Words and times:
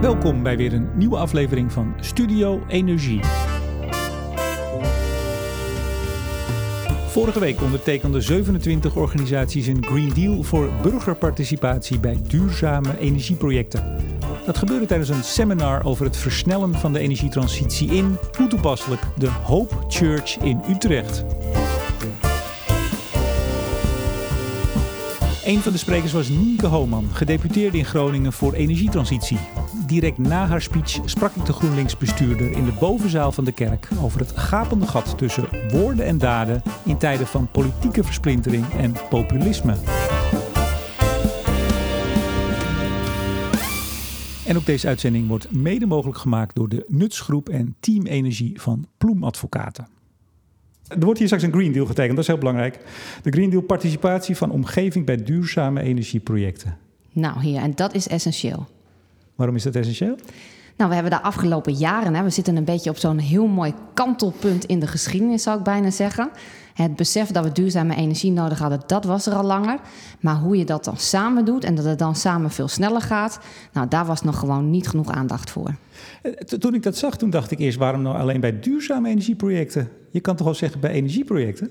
Welkom 0.00 0.42
bij 0.42 0.56
weer 0.56 0.72
een 0.72 0.88
nieuwe 0.94 1.16
aflevering 1.16 1.72
van 1.72 1.94
Studio 2.00 2.62
Energie. 2.68 3.20
Vorige 7.06 7.40
week 7.40 7.62
ondertekenden 7.62 8.22
27 8.22 8.96
organisaties 8.96 9.66
een 9.66 9.84
Green 9.84 10.12
Deal 10.14 10.42
voor 10.42 10.70
burgerparticipatie 10.82 12.00
bij 12.00 12.20
duurzame 12.28 12.98
energieprojecten. 12.98 13.96
Dat 14.46 14.58
gebeurde 14.58 14.86
tijdens 14.86 15.08
een 15.08 15.24
seminar 15.24 15.84
over 15.84 16.04
het 16.04 16.16
versnellen 16.16 16.74
van 16.74 16.92
de 16.92 16.98
energietransitie 16.98 17.88
in, 17.88 18.16
hoe 18.36 18.46
toepasselijk, 18.46 19.02
de 19.16 19.30
Hope 19.30 19.74
Church 19.88 20.38
in 20.38 20.60
Utrecht. 20.68 21.24
Een 25.44 25.60
van 25.60 25.72
de 25.72 25.78
sprekers 25.78 26.12
was 26.12 26.28
Nienke 26.28 26.66
Hooman, 26.66 27.08
gedeputeerde 27.12 27.78
in 27.78 27.84
Groningen 27.84 28.32
voor 28.32 28.52
energietransitie. 28.52 29.38
Direct 29.86 30.18
na 30.18 30.46
haar 30.46 30.62
speech 30.62 31.00
sprak 31.04 31.34
ik 31.34 31.44
de 31.44 31.52
GroenLinks-bestuurder 31.52 32.50
in 32.50 32.64
de 32.64 32.72
bovenzaal 32.80 33.32
van 33.32 33.44
de 33.44 33.52
kerk 33.52 33.88
over 34.00 34.20
het 34.20 34.38
gapende 34.38 34.86
gat 34.86 35.18
tussen 35.18 35.48
woorden 35.68 36.06
en 36.06 36.18
daden 36.18 36.62
in 36.84 36.98
tijden 36.98 37.26
van 37.26 37.48
politieke 37.50 38.04
versplintering 38.04 38.64
en 38.78 38.94
populisme. 39.08 39.74
En 44.46 44.56
ook 44.56 44.66
deze 44.66 44.86
uitzending 44.86 45.28
wordt 45.28 45.52
mede 45.52 45.86
mogelijk 45.86 46.18
gemaakt 46.18 46.54
door 46.54 46.68
de 46.68 46.84
Nutsgroep 46.88 47.48
en 47.48 47.76
Team 47.80 48.06
Energie 48.06 48.60
van 48.60 48.86
Ploem 48.98 49.24
Advocaten. 49.24 49.88
Er 50.88 51.00
wordt 51.00 51.18
hier 51.18 51.28
straks 51.28 51.44
een 51.44 51.52
Green 51.52 51.72
Deal 51.72 51.86
getekend, 51.86 52.14
dat 52.14 52.24
is 52.24 52.30
heel 52.30 52.38
belangrijk. 52.38 52.78
De 53.22 53.30
Green 53.30 53.50
Deal 53.50 53.62
participatie 53.62 54.36
van 54.36 54.50
omgeving 54.50 55.06
bij 55.06 55.24
duurzame 55.24 55.80
energieprojecten. 55.80 56.76
Nou, 57.12 57.40
hier, 57.40 57.60
en 57.60 57.74
dat 57.74 57.94
is 57.94 58.08
essentieel. 58.08 58.66
Waarom 59.36 59.56
is 59.56 59.62
dat 59.62 59.74
essentieel? 59.74 60.16
Nou, 60.76 60.88
we 60.88 60.94
hebben 60.94 61.12
de 61.12 61.22
afgelopen 61.22 61.72
jaren, 61.72 62.14
hè, 62.14 62.22
we 62.22 62.30
zitten 62.30 62.56
een 62.56 62.64
beetje 62.64 62.90
op 62.90 62.96
zo'n 62.96 63.18
heel 63.18 63.46
mooi 63.46 63.74
kantelpunt 63.94 64.64
in 64.64 64.80
de 64.80 64.86
geschiedenis, 64.86 65.42
zou 65.42 65.58
ik 65.58 65.64
bijna 65.64 65.90
zeggen. 65.90 66.30
Het 66.74 66.96
besef 66.96 67.30
dat 67.30 67.44
we 67.44 67.52
duurzame 67.52 67.94
energie 67.94 68.32
nodig 68.32 68.58
hadden, 68.58 68.80
dat 68.86 69.04
was 69.04 69.26
er 69.26 69.34
al 69.34 69.44
langer. 69.44 69.78
Maar 70.20 70.36
hoe 70.36 70.56
je 70.56 70.64
dat 70.64 70.84
dan 70.84 70.96
samen 70.96 71.44
doet 71.44 71.64
en 71.64 71.74
dat 71.74 71.84
het 71.84 71.98
dan 71.98 72.16
samen 72.16 72.50
veel 72.50 72.68
sneller 72.68 73.00
gaat, 73.00 73.38
nou, 73.72 73.88
daar 73.88 74.06
was 74.06 74.22
nog 74.22 74.38
gewoon 74.38 74.70
niet 74.70 74.88
genoeg 74.88 75.10
aandacht 75.10 75.50
voor. 75.50 75.74
Eh, 76.22 76.32
toen 76.32 76.74
ik 76.74 76.82
dat 76.82 76.96
zag, 76.96 77.16
toen 77.16 77.30
dacht 77.30 77.50
ik 77.50 77.58
eerst, 77.58 77.78
waarom 77.78 78.02
nou 78.02 78.18
alleen 78.18 78.40
bij 78.40 78.60
duurzame 78.60 79.08
energieprojecten? 79.08 79.88
Je 80.10 80.20
kan 80.20 80.36
toch 80.36 80.46
wel 80.46 80.54
zeggen 80.54 80.80
bij 80.80 80.90
energieprojecten? 80.90 81.70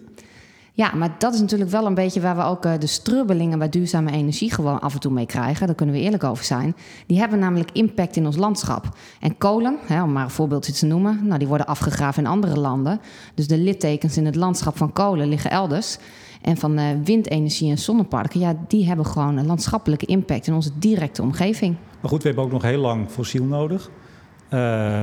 Ja, 0.78 0.92
maar 0.96 1.16
dat 1.18 1.34
is 1.34 1.40
natuurlijk 1.40 1.72
wel 1.72 1.86
een 1.86 1.94
beetje 1.94 2.22
waar 2.22 2.36
we 2.36 2.44
ook 2.44 2.66
eh, 2.66 2.74
de 2.80 2.88
strubbelingen 2.88 3.60
bij 3.60 3.70
duurzame 3.70 4.12
energie 4.12 4.52
gewoon 4.52 4.80
af 4.80 4.94
en 4.94 5.00
toe 5.00 5.12
mee 5.12 5.26
krijgen. 5.26 5.66
Daar 5.66 5.76
kunnen 5.76 5.96
we 5.96 6.02
eerlijk 6.02 6.24
over 6.24 6.44
zijn. 6.44 6.76
Die 7.08 7.18
hebben 7.20 7.40
namelijk 7.40 7.72
impact 7.72 8.16
in 8.16 8.26
ons 8.26 8.36
landschap. 8.36 8.90
En 9.20 9.38
kolen, 9.38 9.78
hè, 9.86 10.04
om 10.04 10.12
maar 10.12 10.24
een 10.24 10.30
voorbeeldje 10.30 10.74
te 10.74 10.86
noemen, 10.86 11.20
nou, 11.24 11.40
die 11.40 11.48
worden 11.48 11.68
afgegraven 11.68 12.24
in 12.24 12.30
andere 12.30 12.60
landen. 12.60 13.00
Dus 13.36 13.48
de 13.48 13.58
littekens 13.58 14.18
in 14.18 14.26
het 14.26 14.36
landschap 14.36 14.78
van 14.78 14.94
kolen 14.94 15.28
liggen 15.28 15.52
elders. 15.52 15.98
En 16.42 16.58
van 16.58 16.80
uh, 16.80 16.86
windenergie 17.04 17.70
en 17.70 17.78
zonneparken, 17.78 18.40
ja, 18.40 18.56
die 18.68 18.86
hebben 18.86 19.06
gewoon 19.06 19.38
een 19.38 19.46
landschappelijke 19.46 20.06
impact 20.06 20.48
in 20.48 20.54
onze 20.54 20.72
directe 20.80 21.22
omgeving. 21.22 21.76
Maar 22.02 22.10
goed, 22.10 22.22
we 22.22 22.28
hebben 22.28 22.46
ook 22.46 22.52
nog 22.52 22.62
heel 22.62 22.80
lang 22.80 23.10
fossiel 23.10 23.44
nodig. 23.44 23.90
Uh, 24.50 25.02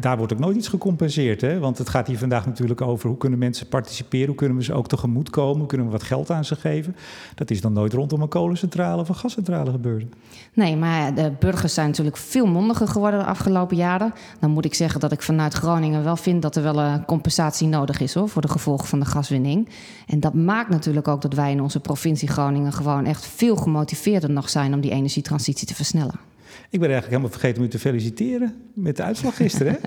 daar 0.00 0.16
wordt 0.16 0.32
ook 0.32 0.38
nooit 0.38 0.56
iets 0.56 0.68
gecompenseerd. 0.68 1.40
Hè? 1.40 1.58
Want 1.58 1.78
het 1.78 1.88
gaat 1.88 2.06
hier 2.06 2.18
vandaag 2.18 2.46
natuurlijk 2.46 2.80
over 2.80 3.08
hoe 3.08 3.16
kunnen 3.18 3.38
mensen 3.38 3.68
participeren, 3.68 4.26
hoe 4.26 4.36
kunnen 4.36 4.56
we 4.56 4.62
ze 4.62 4.72
ook 4.72 4.88
tegemoet 4.88 5.30
komen, 5.30 5.58
hoe 5.58 5.66
kunnen 5.66 5.86
we 5.86 5.92
wat 5.92 6.02
geld 6.02 6.30
aan 6.30 6.44
ze 6.44 6.56
geven. 6.56 6.96
Dat 7.34 7.50
is 7.50 7.60
dan 7.60 7.72
nooit 7.72 7.92
rondom 7.92 8.22
een 8.22 8.28
kolencentrale 8.28 9.00
of 9.00 9.08
een 9.08 9.14
gascentrale 9.14 9.70
gebeurd. 9.70 10.04
Nee, 10.52 10.76
maar 10.76 11.14
de 11.14 11.32
burgers 11.38 11.74
zijn 11.74 11.86
natuurlijk 11.86 12.16
veel 12.16 12.46
mondiger 12.46 12.88
geworden 12.88 13.20
de 13.20 13.26
afgelopen 13.26 13.76
jaren. 13.76 14.12
Dan 14.40 14.50
moet 14.50 14.64
ik 14.64 14.74
zeggen 14.74 15.00
dat 15.00 15.12
ik 15.12 15.22
vanuit 15.22 15.54
Groningen 15.54 16.04
wel 16.04 16.16
vind 16.16 16.42
dat 16.42 16.56
er 16.56 16.62
wel 16.62 16.78
een 16.78 17.04
compensatie 17.04 17.68
nodig 17.68 18.00
is 18.00 18.14
hoor, 18.14 18.28
voor 18.28 18.42
de 18.42 18.48
gevolgen 18.48 18.88
van 18.88 19.00
de 19.00 19.06
gaswinning. 19.06 19.68
En 20.06 20.20
dat 20.20 20.34
maakt 20.34 20.68
natuurlijk 20.70 21.08
ook 21.08 21.22
dat 21.22 21.34
wij 21.34 21.50
in 21.50 21.60
onze 21.60 21.80
provincie 21.80 22.28
Groningen 22.28 22.72
gewoon 22.72 23.04
echt 23.04 23.26
veel 23.26 23.56
gemotiveerder 23.56 24.30
nog 24.30 24.48
zijn 24.48 24.74
om 24.74 24.80
die 24.80 24.90
energietransitie 24.90 25.66
te 25.66 25.74
versnellen. 25.74 26.33
Ik 26.70 26.80
ben 26.80 26.90
eigenlijk 26.90 27.06
helemaal 27.06 27.30
vergeten 27.30 27.58
om 27.58 27.64
u 27.64 27.70
te 27.70 27.78
feliciteren 27.78 28.54
met 28.74 28.96
de 28.96 29.02
uitslag 29.02 29.36
gisteren. 29.36 29.78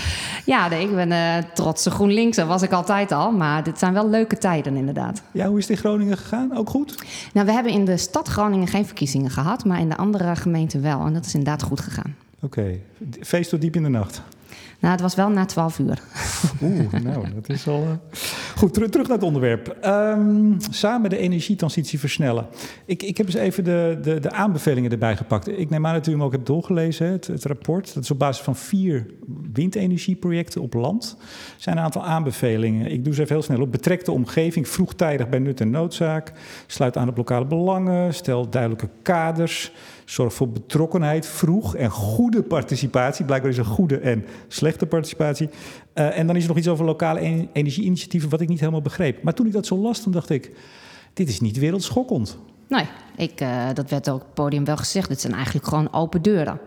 ja, 0.44 0.68
nee, 0.68 0.88
ik 0.88 0.94
ben 0.94 1.10
uh, 1.10 1.36
trotse 1.54 1.90
GroenLinks. 1.90 2.36
Dat 2.36 2.46
was 2.46 2.62
ik 2.62 2.72
altijd 2.72 3.12
al. 3.12 3.30
Maar 3.30 3.62
dit 3.62 3.78
zijn 3.78 3.92
wel 3.92 4.10
leuke 4.10 4.38
tijden, 4.38 4.76
inderdaad. 4.76 5.22
Ja, 5.32 5.46
hoe 5.46 5.58
is 5.58 5.68
het 5.68 5.76
in 5.76 5.82
Groningen 5.84 6.18
gegaan? 6.18 6.56
Ook 6.56 6.70
goed? 6.70 7.04
Nou, 7.32 7.46
we 7.46 7.52
hebben 7.52 7.72
in 7.72 7.84
de 7.84 7.96
stad 7.96 8.28
Groningen 8.28 8.68
geen 8.68 8.86
verkiezingen 8.86 9.30
gehad. 9.30 9.64
Maar 9.64 9.80
in 9.80 9.88
de 9.88 9.96
andere 9.96 10.36
gemeenten 10.36 10.82
wel. 10.82 11.06
En 11.06 11.12
dat 11.12 11.26
is 11.26 11.34
inderdaad 11.34 11.62
goed 11.62 11.80
gegaan. 11.80 12.16
Oké. 12.40 12.78
Feest 13.20 13.50
tot 13.50 13.60
diep 13.60 13.76
in 13.76 13.82
de 13.82 13.88
nacht? 13.88 14.22
Nou, 14.78 14.92
het 14.92 15.00
was 15.00 15.14
wel 15.14 15.28
na 15.28 15.44
12 15.44 15.78
uur. 15.78 15.98
Oeh, 16.62 16.92
nou, 17.02 17.34
dat 17.34 17.48
is 17.48 17.68
al. 17.68 17.82
Uh... 17.82 17.90
Goed, 18.56 18.74
terug, 18.74 18.88
terug 18.88 19.06
naar 19.06 19.16
het 19.16 19.26
onderwerp. 19.26 19.76
Um, 19.84 20.56
samen 20.70 21.10
de 21.10 21.18
energietransitie 21.18 21.98
versnellen. 21.98 22.46
Ik, 22.84 23.02
ik 23.02 23.16
heb 23.16 23.26
eens 23.26 23.34
even 23.34 23.64
de, 23.64 23.98
de, 24.02 24.20
de, 24.20 24.30
aanbevelingen 24.30 24.90
erbij 24.90 25.16
gepakt. 25.16 25.48
Ik 25.48 25.70
neem 25.70 25.86
aan 25.86 25.94
dat 25.94 26.06
u 26.06 26.10
hem 26.10 26.22
ook 26.22 26.32
hebt 26.32 26.46
doorgelezen, 26.46 27.06
het, 27.06 27.26
het 27.26 27.44
rapport. 27.44 27.94
Dat 27.94 28.02
is 28.02 28.10
op 28.10 28.18
basis 28.18 28.44
van 28.44 28.56
vier 28.56 29.06
windenergieprojecten 29.52 30.62
op 30.62 30.74
land. 30.74 31.16
Er 31.20 31.62
zijn 31.62 31.76
een 31.76 31.82
aantal 31.82 32.04
aanbevelingen. 32.04 32.90
Ik 32.90 33.04
doe 33.04 33.14
ze 33.14 33.22
even 33.22 33.34
heel 33.34 33.44
snel 33.44 33.60
op. 33.60 33.72
Betrek 33.72 34.04
de 34.04 34.12
omgeving 34.12 34.68
vroegtijdig 34.68 35.28
bij 35.28 35.38
nut 35.38 35.60
en 35.60 35.70
noodzaak. 35.70 36.32
Sluit 36.66 36.96
aan 36.96 37.08
op 37.08 37.16
lokale 37.16 37.46
belangen. 37.46 38.14
Stel 38.14 38.50
duidelijke 38.50 38.88
kaders. 39.02 39.72
Zorg 40.04 40.34
voor 40.34 40.48
betrokkenheid, 40.48 41.26
vroeg 41.26 41.76
en 41.76 41.90
goede 41.90 42.42
participatie. 42.42 43.24
Blijkbaar 43.24 43.50
is 43.50 43.58
er 43.58 43.64
goede 43.64 43.98
en 43.98 44.24
slechte 44.48 44.86
participatie. 44.86 45.48
Uh, 45.98 46.18
en 46.18 46.26
dan 46.26 46.36
is 46.36 46.42
er 46.42 46.48
nog 46.48 46.58
iets 46.58 46.68
over 46.68 46.84
lokale 46.84 47.48
energieinitiatieven, 47.52 48.28
wat 48.28 48.40
ik 48.40 48.48
niet 48.48 48.60
helemaal 48.60 48.82
begreep. 48.82 49.22
Maar 49.22 49.34
toen 49.34 49.46
ik 49.46 49.52
dat 49.52 49.66
zo 49.66 49.76
las, 49.76 50.02
toen 50.02 50.12
dacht 50.12 50.30
ik: 50.30 50.50
dit 51.12 51.28
is 51.28 51.40
niet 51.40 51.58
wereldschokkend. 51.58 52.38
Nee, 52.68 52.84
ik, 53.16 53.40
uh, 53.40 53.66
dat 53.74 53.90
werd 53.90 54.08
ook 54.08 54.14
op 54.14 54.20
het 54.20 54.34
podium 54.34 54.64
wel 54.64 54.76
gezegd. 54.76 55.08
Dit 55.08 55.20
zijn 55.20 55.32
eigenlijk 55.32 55.66
gewoon 55.66 55.92
open 55.92 56.22
deuren. 56.22 56.60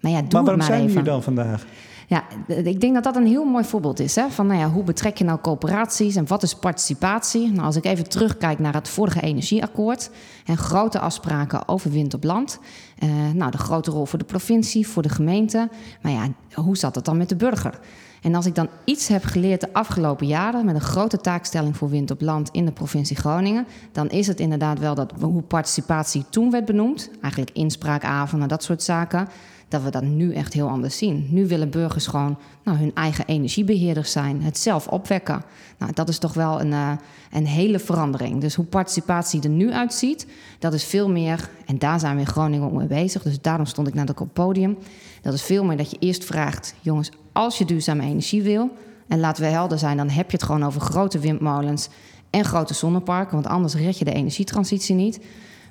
Maar 0.00 0.12
ja, 0.12 0.20
doe 0.20 0.28
maar 0.32 0.42
waarom 0.42 0.58
maar 0.58 0.66
zijn 0.66 0.86
we 0.86 0.92
hier 0.92 1.04
dan 1.04 1.22
vandaag? 1.22 1.66
Ja, 2.06 2.24
ik 2.46 2.80
denk 2.80 2.94
dat 2.94 3.04
dat 3.04 3.16
een 3.16 3.26
heel 3.26 3.44
mooi 3.44 3.64
voorbeeld 3.64 4.00
is. 4.00 4.14
Hè? 4.14 4.30
Van 4.30 4.46
nou 4.46 4.60
ja, 4.60 4.70
hoe 4.70 4.84
betrek 4.84 5.18
je 5.18 5.24
nou 5.24 5.40
coöperaties 5.40 6.16
en 6.16 6.26
wat 6.26 6.42
is 6.42 6.54
participatie? 6.54 7.50
Nou, 7.50 7.66
als 7.66 7.76
ik 7.76 7.84
even 7.84 8.08
terugkijk 8.08 8.58
naar 8.58 8.74
het 8.74 8.88
vorige 8.88 9.20
energieakkoord 9.20 10.10
en 10.44 10.56
grote 10.56 10.98
afspraken 10.98 11.68
over 11.68 11.90
wind 11.90 12.14
op 12.14 12.24
land. 12.24 12.58
Uh, 13.04 13.10
nou, 13.34 13.50
de 13.50 13.58
grote 13.58 13.90
rol 13.90 14.06
voor 14.06 14.18
de 14.18 14.24
provincie, 14.24 14.86
voor 14.88 15.02
de 15.02 15.08
gemeente. 15.08 15.68
Maar 16.02 16.12
ja, 16.12 16.28
hoe 16.54 16.76
zat 16.76 16.94
het 16.94 17.04
dan 17.04 17.16
met 17.16 17.28
de 17.28 17.36
burger? 17.36 17.80
En 18.24 18.34
als 18.34 18.46
ik 18.46 18.54
dan 18.54 18.68
iets 18.84 19.08
heb 19.08 19.24
geleerd 19.24 19.60
de 19.60 19.72
afgelopen 19.72 20.26
jaren 20.26 20.64
met 20.64 20.74
een 20.74 20.80
grote 20.80 21.16
taakstelling 21.16 21.76
voor 21.76 21.88
wind 21.88 22.10
op 22.10 22.20
land 22.20 22.48
in 22.52 22.64
de 22.64 22.72
provincie 22.72 23.16
Groningen, 23.16 23.66
dan 23.92 24.08
is 24.08 24.26
het 24.26 24.40
inderdaad 24.40 24.78
wel 24.78 24.94
dat 24.94 25.12
hoe 25.20 25.42
participatie 25.42 26.24
toen 26.30 26.50
werd 26.50 26.64
benoemd, 26.64 27.10
eigenlijk 27.20 27.56
inspraakavonden, 27.56 28.48
dat 28.48 28.62
soort 28.62 28.82
zaken 28.82 29.28
dat 29.68 29.82
we 29.82 29.90
dat 29.90 30.02
nu 30.02 30.34
echt 30.34 30.52
heel 30.52 30.68
anders 30.68 30.98
zien. 30.98 31.26
Nu 31.30 31.46
willen 31.46 31.70
burgers 31.70 32.06
gewoon 32.06 32.38
nou, 32.62 32.78
hun 32.78 32.94
eigen 32.94 33.26
energiebeheerders 33.26 34.12
zijn, 34.12 34.42
het 34.42 34.58
zelf 34.58 34.88
opwekken. 34.88 35.42
Nou, 35.78 35.92
dat 35.92 36.08
is 36.08 36.18
toch 36.18 36.34
wel 36.34 36.60
een, 36.60 36.72
uh, 36.72 36.92
een 37.32 37.46
hele 37.46 37.78
verandering. 37.78 38.40
Dus 38.40 38.54
hoe 38.54 38.64
participatie 38.64 39.42
er 39.42 39.48
nu 39.48 39.72
uitziet, 39.72 40.26
dat 40.58 40.74
is 40.74 40.84
veel 40.84 41.10
meer, 41.10 41.50
en 41.66 41.78
daar 41.78 42.00
zijn 42.00 42.14
we 42.14 42.20
in 42.20 42.26
Groningen 42.26 42.66
ook 42.66 42.72
mee 42.72 42.86
bezig, 42.86 43.22
dus 43.22 43.40
daarom 43.40 43.66
stond 43.66 43.88
ik 43.88 43.94
net 43.94 44.10
ook 44.10 44.20
op 44.20 44.26
het 44.26 44.34
podium. 44.34 44.78
Dat 45.22 45.34
is 45.34 45.42
veel 45.42 45.64
meer 45.64 45.76
dat 45.76 45.90
je 45.90 45.96
eerst 46.00 46.24
vraagt, 46.24 46.74
jongens, 46.80 47.10
als 47.34 47.58
je 47.58 47.64
duurzame 47.64 48.02
energie 48.02 48.42
wil, 48.42 48.70
en 49.08 49.20
laten 49.20 49.42
we 49.42 49.48
helder 49.48 49.78
zijn, 49.78 49.96
dan 49.96 50.08
heb 50.08 50.30
je 50.30 50.36
het 50.36 50.46
gewoon 50.46 50.64
over 50.64 50.80
grote 50.80 51.18
windmolens 51.18 51.88
en 52.30 52.44
grote 52.44 52.74
zonneparken, 52.74 53.34
want 53.34 53.46
anders 53.46 53.74
red 53.74 53.98
je 53.98 54.04
de 54.04 54.12
energietransitie 54.12 54.94
niet. 54.94 55.20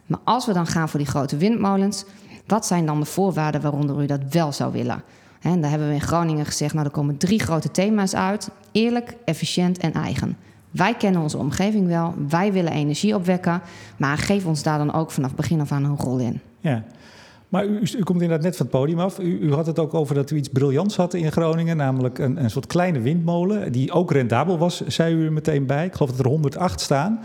Maar 0.05 0.19
als 0.23 0.45
we 0.45 0.53
dan 0.53 0.67
gaan 0.67 0.89
voor 0.89 0.99
die 0.99 1.07
grote 1.07 1.37
windmolens, 1.37 2.05
wat 2.47 2.65
zijn 2.65 2.85
dan 2.85 2.99
de 2.99 3.05
voorwaarden 3.05 3.61
waaronder 3.61 4.01
u 4.01 4.05
dat 4.05 4.19
wel 4.29 4.51
zou 4.51 4.71
willen? 4.71 5.03
En 5.41 5.61
daar 5.61 5.69
hebben 5.69 5.87
we 5.87 5.93
in 5.93 6.01
Groningen 6.01 6.45
gezegd, 6.45 6.73
nou 6.73 6.85
er 6.85 6.91
komen 6.91 7.17
drie 7.17 7.39
grote 7.39 7.71
thema's 7.71 8.15
uit. 8.15 8.49
Eerlijk, 8.71 9.15
efficiënt 9.25 9.77
en 9.77 9.93
eigen. 9.93 10.37
Wij 10.71 10.95
kennen 10.95 11.21
onze 11.21 11.37
omgeving 11.37 11.87
wel, 11.87 12.13
wij 12.29 12.53
willen 12.53 12.71
energie 12.71 13.15
opwekken, 13.15 13.61
maar 13.97 14.17
geef 14.17 14.45
ons 14.45 14.63
daar 14.63 14.77
dan 14.77 14.93
ook 14.93 15.11
vanaf 15.11 15.35
begin 15.35 15.61
af 15.61 15.71
aan 15.71 15.83
een 15.83 15.97
rol 15.97 16.17
in. 16.17 16.41
Ja, 16.59 16.83
maar 17.53 17.65
u, 17.65 17.79
u, 17.97 18.03
komt 18.03 18.21
inderdaad 18.21 18.45
net 18.45 18.55
van 18.57 18.65
het 18.65 18.75
podium 18.75 18.99
af. 18.99 19.19
U, 19.19 19.39
u, 19.39 19.53
had 19.53 19.65
het 19.65 19.79
ook 19.79 19.93
over 19.93 20.15
dat 20.15 20.31
u 20.31 20.35
iets 20.35 20.49
briljants 20.49 20.95
had 20.95 21.13
in 21.13 21.31
Groningen, 21.31 21.77
namelijk 21.77 22.19
een, 22.19 22.43
een 22.43 22.49
soort 22.49 22.67
kleine 22.67 22.99
windmolen, 22.99 23.71
die 23.71 23.91
ook 23.91 24.11
rendabel 24.11 24.57
was, 24.57 24.85
zei 24.87 25.15
u 25.15 25.25
er 25.25 25.33
meteen 25.33 25.65
bij. 25.65 25.85
Ik 25.85 25.93
geloof 25.93 26.09
dat 26.09 26.19
er 26.19 26.31
108 26.31 26.81
staan. 26.81 27.19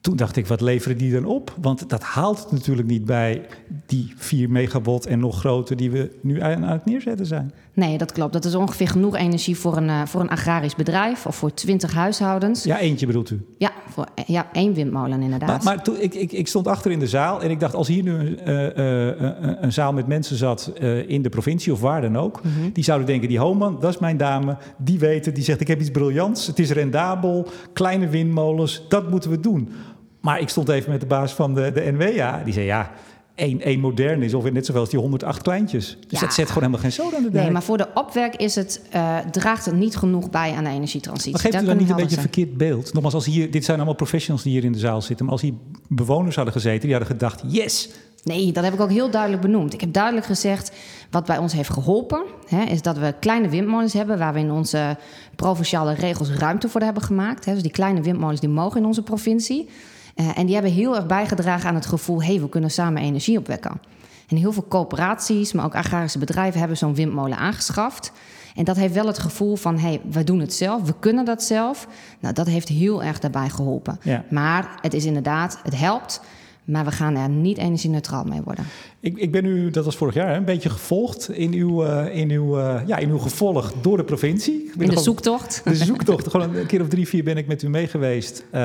Toen 0.00 0.16
dacht 0.16 0.36
ik, 0.36 0.46
wat 0.46 0.60
leveren 0.60 0.98
die 0.98 1.12
dan 1.12 1.24
op? 1.24 1.54
Want 1.60 1.88
dat 1.88 2.02
haalt 2.02 2.38
het 2.38 2.52
natuurlijk 2.52 2.88
niet 2.88 3.04
bij 3.04 3.46
die 3.86 4.12
4 4.16 4.50
megawatt 4.50 5.06
en 5.06 5.18
nog 5.18 5.38
groter 5.38 5.76
die 5.76 5.90
we 5.90 6.18
nu 6.20 6.40
aan 6.40 6.62
het 6.62 6.84
neerzetten 6.84 7.26
zijn. 7.26 7.52
Nee, 7.74 7.98
dat 7.98 8.12
klopt. 8.12 8.32
Dat 8.32 8.44
is 8.44 8.54
ongeveer 8.54 8.88
genoeg 8.88 9.16
energie 9.16 9.56
voor 9.56 9.76
een, 9.76 9.88
uh, 9.88 10.02
voor 10.06 10.20
een 10.20 10.28
agrarisch 10.28 10.74
bedrijf 10.74 11.26
of 11.26 11.36
voor 11.36 11.54
20 11.54 11.94
huishoudens. 11.94 12.64
Ja, 12.64 12.78
eentje 12.78 13.06
bedoelt 13.06 13.30
u? 13.30 13.46
Ja, 13.58 13.72
voor, 13.88 14.06
ja 14.26 14.46
één 14.52 14.74
windmolen 14.74 15.22
inderdaad. 15.22 15.48
Maar, 15.48 15.74
maar 15.74 15.84
toen, 15.84 15.96
ik, 15.98 16.14
ik, 16.14 16.32
ik, 16.32 16.48
stond 16.48 16.66
achter 16.66 16.90
in 16.90 16.98
de 16.98 17.06
zaal 17.06 17.42
en 17.42 17.50
ik 17.50 17.60
dacht, 17.60 17.74
als 17.74 17.88
hier 17.88 18.02
nu 18.02 18.38
uh, 18.46 18.62
uh, 18.62 19.12
een 19.60 19.72
zaal 19.72 19.92
met 19.92 20.06
mensen 20.06 20.36
zat 20.36 20.72
in 21.06 21.22
de 21.22 21.28
provincie 21.28 21.72
of 21.72 21.80
waar 21.80 22.00
dan 22.00 22.16
ook, 22.16 22.42
mm 22.42 22.50
-hmm. 22.54 22.72
die 22.72 22.84
zouden 22.84 23.06
denken, 23.06 23.28
die 23.28 23.38
Homan, 23.38 23.76
dat 23.80 23.94
is 23.94 23.98
mijn 23.98 24.16
dame, 24.16 24.56
die 24.76 24.98
weten, 24.98 25.34
die 25.34 25.44
zegt, 25.44 25.60
ik 25.60 25.68
heb 25.68 25.80
iets 25.80 25.90
briljants, 25.90 26.46
het 26.46 26.58
is 26.58 26.70
rendabel, 26.70 27.48
kleine 27.72 28.08
windmolens, 28.08 28.84
dat 28.88 29.10
moeten 29.10 29.30
we 29.30 29.40
doen. 29.40 29.72
Maar 30.20 30.40
ik 30.40 30.48
stond 30.48 30.68
even 30.68 30.90
met 30.90 31.00
de 31.00 31.06
baas 31.06 31.32
van 31.32 31.54
de, 31.54 31.72
de 31.72 31.92
NWA. 31.92 32.42
Die 32.44 32.52
zei 32.52 32.66
ja. 32.66 32.90
Één, 33.34 33.60
één 33.60 33.80
modern 33.80 34.22
is 34.22 34.34
ongeveer 34.34 34.52
net 34.52 34.66
zoveel 34.66 34.80
als 34.80 34.90
die 34.90 34.98
108 34.98 35.42
kleintjes. 35.42 35.96
Dus 36.08 36.20
Ja. 36.20 36.26
dat 36.26 36.34
zet 36.34 36.46
gewoon 36.46 36.62
helemaal 36.62 36.80
geen 36.80 36.92
zoden 36.92 37.16
aan 37.16 37.22
de 37.24 37.30
dijk. 37.30 37.44
Nee, 37.44 37.52
maar 37.52 37.62
voor 37.62 37.76
de 37.76 37.88
opwek 37.94 38.34
is 38.36 38.54
het, 38.54 38.80
uh, 38.94 39.18
draagt 39.18 39.64
het 39.64 39.74
niet 39.74 39.96
genoeg 39.96 40.30
bij 40.30 40.52
aan 40.52 40.64
de 40.64 40.70
energietransitie. 40.70 41.32
Maar 41.32 41.40
geeft 41.40 41.62
u 41.62 41.66
dan 41.66 41.76
niet 41.76 41.90
een 41.90 41.96
beetje 41.96 42.16
een 42.16 42.22
verkeerd 42.22 42.56
beeld? 42.56 42.92
Nogmaals, 42.92 43.14
als 43.14 43.26
hier, 43.26 43.50
dit 43.50 43.64
zijn 43.64 43.76
allemaal 43.76 43.94
professionals 43.94 44.42
die 44.42 44.52
hier 44.52 44.64
in 44.64 44.72
de 44.72 44.78
zaal 44.78 45.02
zitten. 45.02 45.24
Maar 45.24 45.34
als 45.34 45.42
hier 45.42 45.54
bewoners 45.88 46.36
hadden 46.36 46.54
gezeten, 46.54 46.80
die 46.80 46.90
hadden 46.90 47.08
gedacht... 47.08 47.42
yes, 47.46 47.88
Nee, 48.24 48.52
dat 48.52 48.64
heb 48.64 48.72
ik 48.72 48.80
ook 48.80 48.90
heel 48.90 49.10
duidelijk 49.10 49.42
benoemd. 49.42 49.74
Ik 49.74 49.80
heb 49.80 49.92
duidelijk 49.92 50.26
gezegd, 50.26 50.72
wat 51.10 51.26
bij 51.26 51.38
ons 51.38 51.52
heeft 51.52 51.70
geholpen... 51.70 52.22
Hè, 52.46 52.62
is 52.62 52.82
dat 52.82 52.98
we 52.98 53.14
kleine 53.20 53.48
windmolens 53.48 53.92
hebben... 53.92 54.18
waar 54.18 54.32
we 54.32 54.38
in 54.38 54.50
onze 54.50 54.96
provinciale 55.36 55.94
regels 55.94 56.30
ruimte 56.30 56.68
voor 56.68 56.80
hebben 56.80 57.02
gemaakt. 57.02 57.44
Hè. 57.44 57.52
Dus 57.52 57.62
die 57.62 57.70
kleine 57.70 58.00
windmolens 58.00 58.40
die 58.40 58.48
mogen 58.48 58.80
in 58.80 58.86
onze 58.86 59.02
provincie... 59.02 59.68
Uh, 60.16 60.38
en 60.38 60.46
die 60.46 60.54
hebben 60.54 60.72
heel 60.72 60.96
erg 60.96 61.06
bijgedragen 61.06 61.68
aan 61.68 61.74
het 61.74 61.86
gevoel... 61.86 62.22
hé, 62.22 62.32
hey, 62.32 62.40
we 62.40 62.48
kunnen 62.48 62.70
samen 62.70 63.02
energie 63.02 63.38
opwekken. 63.38 63.80
En 64.28 64.36
heel 64.36 64.52
veel 64.52 64.66
coöperaties, 64.68 65.52
maar 65.52 65.64
ook 65.64 65.74
agrarische 65.74 66.18
bedrijven... 66.18 66.58
hebben 66.58 66.76
zo'n 66.76 66.94
windmolen 66.94 67.38
aangeschaft. 67.38 68.12
En 68.54 68.64
dat 68.64 68.76
heeft 68.76 68.94
wel 68.94 69.06
het 69.06 69.18
gevoel 69.18 69.56
van, 69.56 69.78
hé, 69.78 69.88
hey, 69.88 70.00
we 70.10 70.24
doen 70.24 70.40
het 70.40 70.54
zelf, 70.54 70.82
we 70.82 70.94
kunnen 70.98 71.24
dat 71.24 71.42
zelf. 71.42 71.88
Nou, 72.20 72.34
dat 72.34 72.46
heeft 72.46 72.68
heel 72.68 73.02
erg 73.02 73.18
daarbij 73.18 73.48
geholpen. 73.48 73.98
Ja. 74.02 74.24
Maar 74.30 74.78
het 74.80 74.94
is 74.94 75.04
inderdaad, 75.04 75.58
het 75.62 75.78
helpt... 75.78 76.20
maar 76.64 76.84
we 76.84 76.90
gaan 76.90 77.16
er 77.16 77.28
niet 77.28 77.58
energie-neutraal 77.58 78.24
mee 78.24 78.42
worden. 78.42 78.64
Ik, 79.00 79.16
ik, 79.16 79.32
ben 79.32 79.44
u, 79.44 79.70
dat 79.70 79.84
was 79.84 79.96
vorig 79.96 80.14
jaar, 80.14 80.36
een 80.36 80.44
beetje 80.44 80.70
gevolgd 80.70 81.28
in 81.28 81.52
uw, 81.52 81.84
uh, 81.84 82.16
in 82.16 82.30
uw, 82.30 82.58
uh, 82.58 82.80
ja, 82.86 82.96
in 82.96 83.10
uw 83.10 83.18
gevolg 83.18 83.72
door 83.80 83.96
de 83.96 84.04
provincie. 84.04 84.70
In 84.78 84.88
de 84.88 85.00
zoektocht. 85.00 85.60
De 85.64 85.74
zoektocht. 85.74 86.30
gewoon 86.30 86.54
een 86.54 86.66
keer 86.66 86.80
of 86.80 86.88
drie, 86.88 87.08
vier 87.08 87.24
ben 87.24 87.36
ik 87.36 87.46
met 87.46 87.62
u 87.62 87.68
mee 87.68 87.86
geweest, 87.86 88.44
uh, 88.46 88.60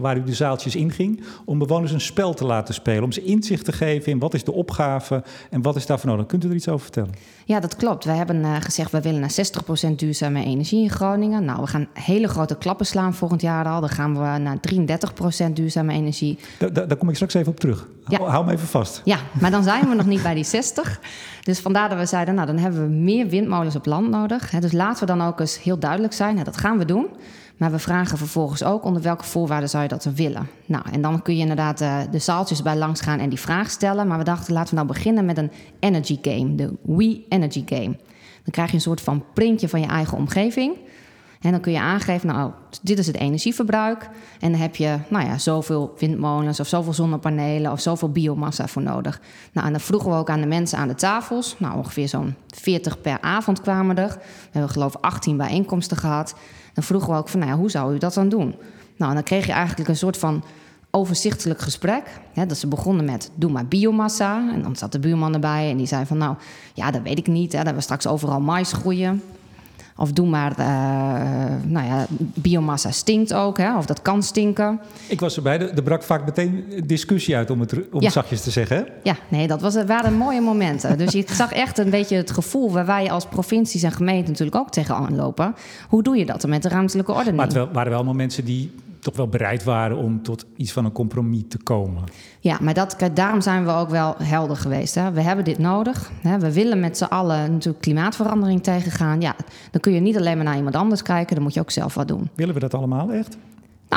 waar 0.00 0.16
u 0.16 0.22
de 0.22 0.34
zaaltjes 0.34 0.76
inging, 0.76 1.22
om 1.44 1.58
bewoners 1.58 1.92
een 1.92 2.00
spel 2.00 2.34
te 2.34 2.44
laten 2.44 2.74
spelen. 2.74 3.02
Om 3.02 3.12
ze 3.12 3.22
inzicht 3.22 3.64
te 3.64 3.72
geven 3.72 4.12
in 4.12 4.18
wat 4.18 4.34
is 4.34 4.44
de 4.44 4.52
opgave 4.52 5.24
en 5.50 5.62
wat 5.62 5.76
is 5.76 5.86
daarvoor 5.86 6.10
nodig. 6.10 6.26
Kunt 6.26 6.44
u 6.44 6.48
er 6.48 6.54
iets 6.54 6.68
over 6.68 6.82
vertellen? 6.82 7.14
Ja, 7.44 7.60
dat 7.60 7.76
klopt. 7.76 8.04
Wij 8.04 8.16
hebben 8.16 8.62
gezegd, 8.62 8.90
we 8.90 9.00
willen 9.00 9.20
naar 9.20 9.34
60% 9.90 9.94
duurzame 9.96 10.44
energie 10.44 10.82
in 10.82 10.90
Groningen. 10.90 11.44
Nou, 11.44 11.60
we 11.60 11.66
gaan 11.66 11.88
hele 11.92 12.28
grote 12.28 12.56
klappen 12.56 12.86
slaan 12.86 13.14
volgend 13.14 13.40
jaar 13.40 13.66
al. 13.66 13.80
Dan 13.80 13.88
gaan 13.88 14.12
we 14.12 14.38
naar 14.38 14.58
33% 15.48 15.52
duurzame 15.52 15.92
energie. 15.92 16.38
Da, 16.58 16.68
da, 16.68 16.86
daar 16.86 16.96
kom 16.96 17.08
ik 17.08 17.16
straks 17.28 17.34
even 17.34 17.52
op 17.52 17.60
terug. 17.60 17.88
Ja. 18.08 18.28
Hou, 18.30 18.44
me 18.44 18.52
even 18.52 18.66
vast. 18.66 19.00
Ja, 19.04 19.18
maar 19.40 19.50
dan 19.50 19.62
zijn 19.62 19.88
we 19.88 19.94
nog 19.94 20.06
niet 20.06 20.22
bij 20.22 20.34
die 20.34 20.44
60. 20.44 21.00
Dus 21.42 21.60
vandaar 21.60 21.88
dat 21.88 21.98
we 21.98 22.06
zeiden, 22.06 22.34
nou 22.34 22.46
dan 22.46 22.58
hebben 22.58 22.82
we 22.82 22.88
meer 22.88 23.28
windmolens 23.28 23.76
op 23.76 23.86
land 23.86 24.08
nodig. 24.08 24.50
Dus 24.50 24.72
laten 24.72 25.00
we 25.06 25.16
dan 25.16 25.26
ook 25.26 25.40
eens 25.40 25.62
heel 25.62 25.78
duidelijk 25.78 26.12
zijn, 26.12 26.44
dat 26.44 26.56
gaan 26.56 26.78
we 26.78 26.84
doen. 26.84 27.06
Maar 27.56 27.70
we 27.70 27.78
vragen 27.78 28.18
vervolgens 28.18 28.64
ook 28.64 28.84
onder 28.84 29.02
welke 29.02 29.24
voorwaarden 29.24 29.68
zou 29.68 29.82
je 29.82 29.88
dat 29.88 30.04
willen. 30.04 30.48
Nou, 30.66 30.84
en 30.92 31.02
dan 31.02 31.22
kun 31.22 31.34
je 31.34 31.40
inderdaad 31.40 31.80
uh, 31.80 31.98
de 32.10 32.18
zaaltjes 32.18 32.62
bij 32.62 32.76
langs 32.76 33.00
gaan 33.00 33.18
en 33.18 33.28
die 33.28 33.40
vraag 33.40 33.70
stellen. 33.70 34.06
Maar 34.06 34.18
we 34.18 34.24
dachten, 34.24 34.52
laten 34.52 34.70
we 34.70 34.74
nou 34.74 34.86
beginnen 34.86 35.24
met 35.24 35.38
een 35.38 35.50
energy 35.80 36.18
game, 36.22 36.54
de 36.54 36.72
We 36.82 37.24
Energy 37.28 37.62
Game. 37.66 37.96
Dan 38.42 38.50
krijg 38.50 38.68
je 38.68 38.74
een 38.74 38.80
soort 38.80 39.00
van 39.00 39.24
printje 39.34 39.68
van 39.68 39.80
je 39.80 39.86
eigen 39.86 40.18
omgeving. 40.18 40.74
En 41.42 41.50
dan 41.50 41.60
kun 41.60 41.72
je 41.72 41.80
aangeven, 41.80 42.28
nou, 42.28 42.50
dit 42.82 42.98
is 42.98 43.06
het 43.06 43.16
energieverbruik. 43.16 44.08
En 44.40 44.50
dan 44.50 44.60
heb 44.60 44.76
je, 44.76 44.98
nou 45.08 45.26
ja, 45.26 45.38
zoveel 45.38 45.94
windmolens 45.98 46.60
of 46.60 46.66
zoveel 46.66 46.92
zonnepanelen 46.92 47.72
of 47.72 47.80
zoveel 47.80 48.10
biomassa 48.10 48.66
voor 48.66 48.82
nodig. 48.82 49.20
Nou, 49.52 49.66
en 49.66 49.72
dan 49.72 49.80
vroegen 49.80 50.10
we 50.10 50.16
ook 50.16 50.30
aan 50.30 50.40
de 50.40 50.46
mensen 50.46 50.78
aan 50.78 50.88
de 50.88 50.94
tafels. 50.94 51.56
Nou, 51.58 51.76
ongeveer 51.76 52.08
zo'n 52.08 52.34
40 52.46 53.00
per 53.00 53.20
avond 53.20 53.60
kwamen 53.60 53.96
er. 53.96 54.08
We 54.08 54.48
hebben 54.50 54.70
geloof 54.70 54.94
ik 54.94 55.04
18 55.04 55.36
bijeenkomsten 55.36 55.96
gehad. 55.96 56.34
Dan 56.74 56.84
vroegen 56.84 57.10
we 57.10 57.16
ook 57.16 57.28
van, 57.28 57.40
nou 57.40 57.52
hoe 57.52 57.70
zou 57.70 57.94
u 57.94 57.98
dat 57.98 58.14
dan 58.14 58.28
doen? 58.28 58.54
Nou, 58.96 59.10
en 59.10 59.14
dan 59.14 59.22
kreeg 59.22 59.46
je 59.46 59.52
eigenlijk 59.52 59.88
een 59.88 59.96
soort 59.96 60.16
van 60.16 60.44
overzichtelijk 60.90 61.60
gesprek. 61.60 62.20
Dat 62.34 62.56
ze 62.56 62.66
begonnen 62.66 63.04
met, 63.04 63.30
doe 63.34 63.50
maar 63.50 63.66
biomassa. 63.66 64.50
En 64.52 64.62
dan 64.62 64.76
zat 64.76 64.92
de 64.92 64.98
buurman 64.98 65.34
erbij 65.34 65.70
en 65.70 65.76
die 65.76 65.86
zei 65.86 66.06
van, 66.06 66.18
nou, 66.18 66.36
ja, 66.74 66.90
dat 66.90 67.02
weet 67.02 67.18
ik 67.18 67.26
niet. 67.26 67.52
Hè, 67.52 67.62
dat 67.62 67.74
we 67.74 67.80
straks 67.80 68.06
overal 68.06 68.40
mais 68.40 68.72
groeien. 68.72 69.22
Of 69.96 70.12
doe 70.12 70.26
maar, 70.26 70.50
uh, 70.58 70.66
nou 71.64 71.86
ja, 71.86 72.06
biomassa 72.18 72.90
stinkt 72.90 73.34
ook, 73.34 73.58
hè, 73.58 73.76
of 73.76 73.86
dat 73.86 74.02
kan 74.02 74.22
stinken. 74.22 74.80
Ik 75.08 75.20
was 75.20 75.36
erbij, 75.36 75.58
er 75.58 75.82
brak 75.82 76.02
vaak 76.02 76.24
meteen 76.24 76.64
discussie 76.86 77.36
uit, 77.36 77.50
om 77.50 77.60
het, 77.60 77.72
om 77.72 77.80
ja. 77.90 78.00
het 78.00 78.12
zachtjes 78.12 78.40
te 78.42 78.50
zeggen. 78.50 78.76
Hè? 78.76 78.82
Ja, 79.02 79.16
nee, 79.28 79.46
dat 79.46 79.60
was, 79.60 79.84
waren 79.84 80.14
mooie 80.14 80.40
momenten. 80.40 80.98
dus 80.98 81.12
je 81.12 81.24
zag 81.26 81.52
echt 81.52 81.78
een 81.78 81.90
beetje 81.90 82.16
het 82.16 82.30
gevoel 82.30 82.72
waar 82.72 82.86
wij 82.86 83.10
als 83.10 83.26
provincies 83.26 83.82
en 83.82 83.92
gemeenten 83.92 84.30
natuurlijk 84.30 84.56
ook 84.56 84.70
tegenaan 84.70 85.16
lopen. 85.16 85.54
Hoe 85.88 86.02
doe 86.02 86.16
je 86.16 86.26
dat 86.26 86.40
dan 86.40 86.50
met 86.50 86.62
de 86.62 86.68
ruimtelijke 86.68 87.12
ordening? 87.12 87.36
Maar 87.36 87.62
het 87.62 87.72
waren 87.72 87.92
wel 87.92 88.14
mensen 88.14 88.44
die 88.44 88.70
toch 89.02 89.16
wel 89.16 89.28
bereid 89.28 89.64
waren 89.64 89.96
om 89.96 90.22
tot 90.22 90.46
iets 90.56 90.72
van 90.72 90.84
een 90.84 90.92
compromis 90.92 91.42
te 91.48 91.58
komen. 91.58 92.02
Ja, 92.40 92.58
maar 92.60 92.74
dat, 92.74 92.96
daarom 93.14 93.40
zijn 93.40 93.64
we 93.64 93.70
ook 93.70 93.90
wel 93.90 94.14
helder 94.22 94.56
geweest. 94.56 94.94
Hè. 94.94 95.12
We 95.12 95.20
hebben 95.20 95.44
dit 95.44 95.58
nodig. 95.58 96.10
Hè. 96.20 96.38
We 96.38 96.52
willen 96.52 96.80
met 96.80 96.96
z'n 96.96 97.04
allen 97.04 97.52
natuurlijk 97.52 97.82
klimaatverandering 97.82 98.62
tegengaan. 98.62 99.20
Ja, 99.20 99.36
dan 99.70 99.80
kun 99.80 99.92
je 99.92 100.00
niet 100.00 100.16
alleen 100.16 100.36
maar 100.36 100.44
naar 100.44 100.56
iemand 100.56 100.76
anders 100.76 101.02
kijken, 101.02 101.34
dan 101.34 101.44
moet 101.44 101.54
je 101.54 101.60
ook 101.60 101.70
zelf 101.70 101.94
wat 101.94 102.08
doen. 102.08 102.30
Willen 102.34 102.54
we 102.54 102.60
dat 102.60 102.74
allemaal 102.74 103.12
echt? 103.12 103.36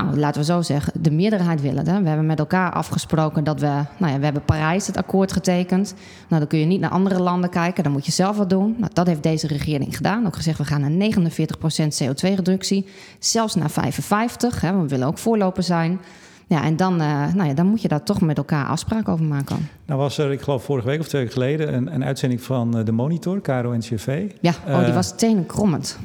Nou, 0.04 0.18
laten 0.18 0.42
we 0.42 0.46
zo 0.48 0.62
zeggen, 0.62 0.94
de 1.02 1.12
meerderheid 1.12 1.62
willen 1.62 1.88
het. 1.88 2.02
We 2.02 2.08
hebben 2.08 2.26
met 2.26 2.40
elkaar 2.40 2.72
afgesproken 2.72 3.44
dat 3.44 3.60
we... 3.60 3.82
Nou 3.98 4.12
ja, 4.12 4.18
we 4.18 4.24
hebben 4.24 4.46
Parijs 4.46 4.88
het 4.88 4.98
akkoord 4.98 5.32
getekend. 5.32 5.94
Nou, 6.28 6.40
dan 6.40 6.48
kun 6.48 6.60
je 6.60 6.66
niet 6.66 6.80
naar 6.80 6.90
andere 6.90 7.20
landen 7.20 7.50
kijken. 7.50 7.84
Dan 7.84 7.92
moet 7.92 8.06
je 8.06 8.12
zelf 8.12 8.38
wat 8.38 8.50
doen. 8.50 8.76
Nou, 8.78 8.92
dat 8.94 9.08
heeft 9.08 9.24
deze 9.24 9.48
regering 9.48 9.96
gedaan. 9.96 10.26
Ook 10.26 10.36
gezegd, 10.36 10.58
we 10.58 10.66
gaan 10.66 10.82
naar 10.82 11.12
49% 11.12 12.04
CO2-reductie. 12.04 12.86
Zelfs 13.20 13.56
naar 13.56 13.70
55. 13.70 14.62
Hè, 14.62 14.82
we 14.82 14.88
willen 14.88 15.08
ook 15.08 15.18
voorloper 15.18 15.64
zijn. 15.64 16.00
Ja, 16.48 16.64
en 16.64 16.76
dan, 16.76 17.02
uh, 17.02 17.34
nou 17.34 17.48
ja, 17.48 17.54
dan 17.54 17.66
moet 17.66 17.82
je 17.82 17.88
daar 17.88 18.04
toch 18.04 18.22
met 18.22 18.38
elkaar 18.38 18.66
afspraken 18.66 19.14
over 19.14 19.26
maken. 19.26 19.70
Nou 19.86 20.00
was 20.00 20.18
er, 20.18 20.32
ik 20.32 20.42
geloof 20.42 20.64
vorige 20.64 20.88
week 20.88 21.00
of 21.00 21.08
twee 21.08 21.22
weken 21.22 21.42
geleden... 21.42 21.74
een, 21.74 21.94
een 21.94 22.04
uitzending 22.04 22.42
van 22.42 22.84
de 22.84 22.92
Monitor, 22.92 23.42
KRO-NCRV. 23.42 24.32
Ja, 24.42 24.54
oh, 24.68 24.80
die 24.80 24.88
uh, 24.88 24.94
was 24.94 25.16
tenenkrommend. 25.16 26.00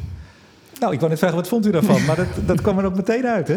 Nou, 0.81 0.93
ik 0.93 0.99
wou 0.99 1.11
net 1.11 1.19
vragen, 1.19 1.37
wat 1.37 1.49
vond 1.49 1.67
u 1.67 1.71
daarvan? 1.71 2.05
Maar 2.05 2.17
dat, 2.17 2.27
dat 2.47 2.61
kwam 2.61 2.79
er 2.79 2.85
ook 2.85 2.97
meteen 2.97 3.27
uit, 3.27 3.49
hè? 3.49 3.57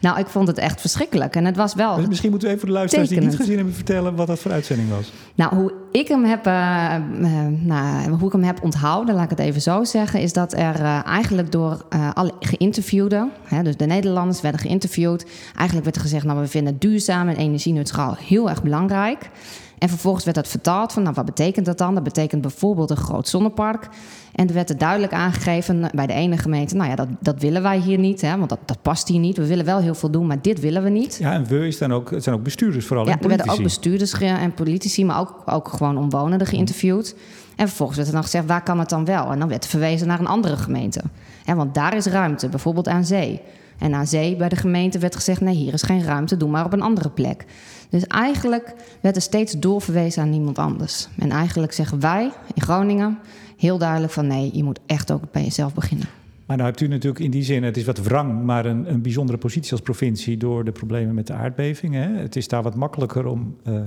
Nou, 0.00 0.18
ik 0.18 0.26
vond 0.26 0.48
het 0.48 0.58
echt 0.58 0.80
verschrikkelijk. 0.80 1.36
En 1.36 1.44
het 1.44 1.56
was 1.56 1.74
wel. 1.74 1.96
Dus 1.96 2.06
misschien 2.06 2.30
moeten 2.30 2.48
we 2.48 2.54
even 2.54 2.66
voor 2.66 2.74
de 2.74 2.78
luisteraars 2.78 3.08
die 3.08 3.18
het 3.18 3.26
niet 3.26 3.36
gezien 3.36 3.56
hebben 3.56 3.74
vertellen 3.74 4.14
wat 4.14 4.26
dat 4.26 4.38
voor 4.38 4.52
uitzending 4.52 4.88
was. 4.88 5.12
Nou, 5.34 5.54
hoe 5.54 5.72
ik 5.92 6.08
hem 6.08 6.24
heb, 6.24 6.46
uh, 6.46 6.94
uh, 7.20 7.30
nou, 7.60 8.10
hoe 8.10 8.26
ik 8.26 8.32
hem 8.32 8.42
heb 8.42 8.62
onthouden, 8.62 9.14
laat 9.14 9.24
ik 9.24 9.30
het 9.30 9.38
even 9.38 9.60
zo 9.60 9.84
zeggen, 9.84 10.20
is 10.20 10.32
dat 10.32 10.52
er 10.52 10.80
uh, 10.80 11.06
eigenlijk 11.06 11.52
door 11.52 11.84
alle 12.14 12.32
geïnterviewden, 12.40 13.30
hè, 13.44 13.62
dus 13.62 13.76
de 13.76 13.86
Nederlanders 13.86 14.40
werden 14.40 14.60
geïnterviewd. 14.60 15.26
Eigenlijk 15.54 15.84
werd 15.84 15.96
er 15.96 16.02
gezegd, 16.02 16.24
nou, 16.24 16.40
we 16.40 16.46
vinden 16.46 16.78
duurzaam 16.78 17.28
en 17.28 17.36
energie-neutraal 17.36 18.16
heel 18.18 18.48
erg 18.48 18.62
belangrijk. 18.62 19.30
En 19.78 19.88
vervolgens 19.88 20.24
werd 20.24 20.36
dat 20.36 20.48
vertaald 20.48 20.92
van, 20.92 21.02
nou, 21.02 21.14
wat 21.14 21.24
betekent 21.24 21.66
dat 21.66 21.78
dan? 21.78 21.94
Dat 21.94 22.02
betekent 22.02 22.42
bijvoorbeeld 22.42 22.90
een 22.90 22.96
groot 22.96 23.28
zonnepark. 23.28 23.88
En 24.34 24.48
er 24.48 24.54
werd 24.54 24.70
er 24.70 24.78
duidelijk 24.78 25.12
aangegeven 25.12 25.90
bij 25.94 26.06
de 26.06 26.12
ene 26.12 26.36
gemeente... 26.36 26.76
nou 26.76 26.90
ja, 26.90 26.96
dat, 26.96 27.08
dat 27.20 27.40
willen 27.40 27.62
wij 27.62 27.78
hier 27.78 27.98
niet, 27.98 28.20
hè, 28.20 28.36
want 28.36 28.48
dat, 28.48 28.58
dat 28.64 28.82
past 28.82 29.08
hier 29.08 29.20
niet. 29.20 29.36
We 29.36 29.46
willen 29.46 29.64
wel 29.64 29.78
heel 29.78 29.94
veel 29.94 30.10
doen, 30.10 30.26
maar 30.26 30.42
dit 30.42 30.60
willen 30.60 30.82
we 30.82 30.88
niet. 30.88 31.16
Ja, 31.20 31.32
en 31.32 31.46
we 31.46 31.66
is 31.66 31.78
dan 31.78 31.92
ook, 31.92 32.10
het 32.10 32.22
zijn 32.22 32.36
ook 32.36 32.42
bestuurders 32.42 32.86
vooral, 32.86 33.06
Ja, 33.06 33.12
en 33.12 33.20
er 33.20 33.28
werden 33.28 33.48
ook 33.48 33.62
bestuurders 33.62 34.12
en 34.12 34.54
politici, 34.54 35.04
maar 35.04 35.20
ook, 35.20 35.42
ook 35.46 35.68
gewoon 35.68 35.98
omwonenden 35.98 36.46
geïnterviewd. 36.46 37.14
En 37.56 37.66
vervolgens 37.66 37.96
werd 37.96 38.08
er 38.08 38.14
dan 38.14 38.24
gezegd, 38.24 38.46
waar 38.46 38.62
kan 38.62 38.78
het 38.78 38.88
dan 38.88 39.04
wel? 39.04 39.30
En 39.30 39.38
dan 39.38 39.48
werd 39.48 39.64
er 39.64 39.70
verwezen 39.70 40.06
naar 40.06 40.20
een 40.20 40.26
andere 40.26 40.56
gemeente. 40.56 41.00
Want 41.44 41.74
daar 41.74 41.96
is 41.96 42.06
ruimte, 42.06 42.48
bijvoorbeeld 42.48 42.88
aan 42.88 43.04
zee. 43.04 43.40
En 43.78 43.94
aan 43.94 44.06
zee 44.06 44.36
bij 44.36 44.48
de 44.48 44.56
gemeente 44.56 44.98
werd 44.98 45.14
gezegd, 45.14 45.40
nee, 45.40 45.54
hier 45.54 45.72
is 45.72 45.82
geen 45.82 46.04
ruimte, 46.04 46.36
doe 46.36 46.48
maar 46.48 46.64
op 46.64 46.72
een 46.72 46.82
andere 46.82 47.10
plek. 47.10 47.44
Dus 47.90 48.06
eigenlijk 48.06 48.74
werd 49.00 49.16
er 49.16 49.22
steeds 49.22 49.52
doorverwezen 49.52 50.22
aan 50.22 50.30
niemand 50.30 50.58
anders. 50.58 51.08
En 51.18 51.30
eigenlijk 51.30 51.72
zeggen 51.72 52.00
wij 52.00 52.30
in 52.54 52.62
Groningen 52.62 53.18
heel 53.56 53.78
duidelijk 53.78 54.12
van 54.12 54.26
nee, 54.26 54.50
je 54.52 54.64
moet 54.64 54.80
echt 54.86 55.12
ook 55.12 55.32
bij 55.32 55.42
jezelf 55.42 55.74
beginnen. 55.74 56.06
Maar 56.46 56.56
nou 56.56 56.68
hebt 56.68 56.80
u 56.80 56.86
natuurlijk 56.86 57.24
in 57.24 57.30
die 57.30 57.42
zin, 57.42 57.62
het 57.62 57.76
is 57.76 57.84
wat 57.84 57.98
wrang, 57.98 58.42
maar 58.42 58.66
een, 58.66 58.90
een 58.90 59.02
bijzondere 59.02 59.38
positie 59.38 59.72
als 59.72 59.80
provincie 59.80 60.36
door 60.36 60.64
de 60.64 60.72
problemen 60.72 61.14
met 61.14 61.26
de 61.26 61.32
aardbevingen. 61.32 62.14
Het 62.14 62.36
is 62.36 62.48
daar 62.48 62.62
wat 62.62 62.74
makkelijker 62.74 63.26
om 63.26 63.56
uh, 63.68 63.80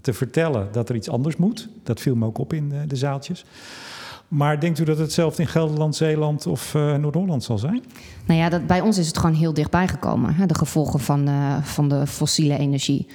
te 0.00 0.12
vertellen 0.12 0.68
dat 0.72 0.88
er 0.88 0.94
iets 0.94 1.08
anders 1.08 1.36
moet. 1.36 1.68
Dat 1.82 2.00
viel 2.00 2.14
me 2.14 2.26
ook 2.26 2.38
op 2.38 2.52
in 2.52 2.68
de, 2.68 2.86
de 2.86 2.96
zaaltjes. 2.96 3.44
Maar 4.28 4.60
denkt 4.60 4.78
u 4.78 4.84
dat 4.84 4.98
hetzelfde 4.98 5.42
in 5.42 5.48
Gelderland, 5.48 5.96
Zeeland 5.96 6.46
of 6.46 6.74
uh, 6.74 6.94
Noord-Holland 6.94 7.44
zal 7.44 7.58
zijn? 7.58 7.82
Nou 8.26 8.40
ja, 8.40 8.48
dat, 8.48 8.66
bij 8.66 8.80
ons 8.80 8.98
is 8.98 9.06
het 9.06 9.18
gewoon 9.18 9.34
heel 9.34 9.54
dichtbij 9.54 9.88
gekomen. 9.88 10.34
Hè, 10.34 10.46
de 10.46 10.54
gevolgen 10.54 11.00
van, 11.00 11.28
uh, 11.28 11.56
van 11.62 11.88
de 11.88 12.06
fossiele 12.06 12.58
energie. 12.58 13.06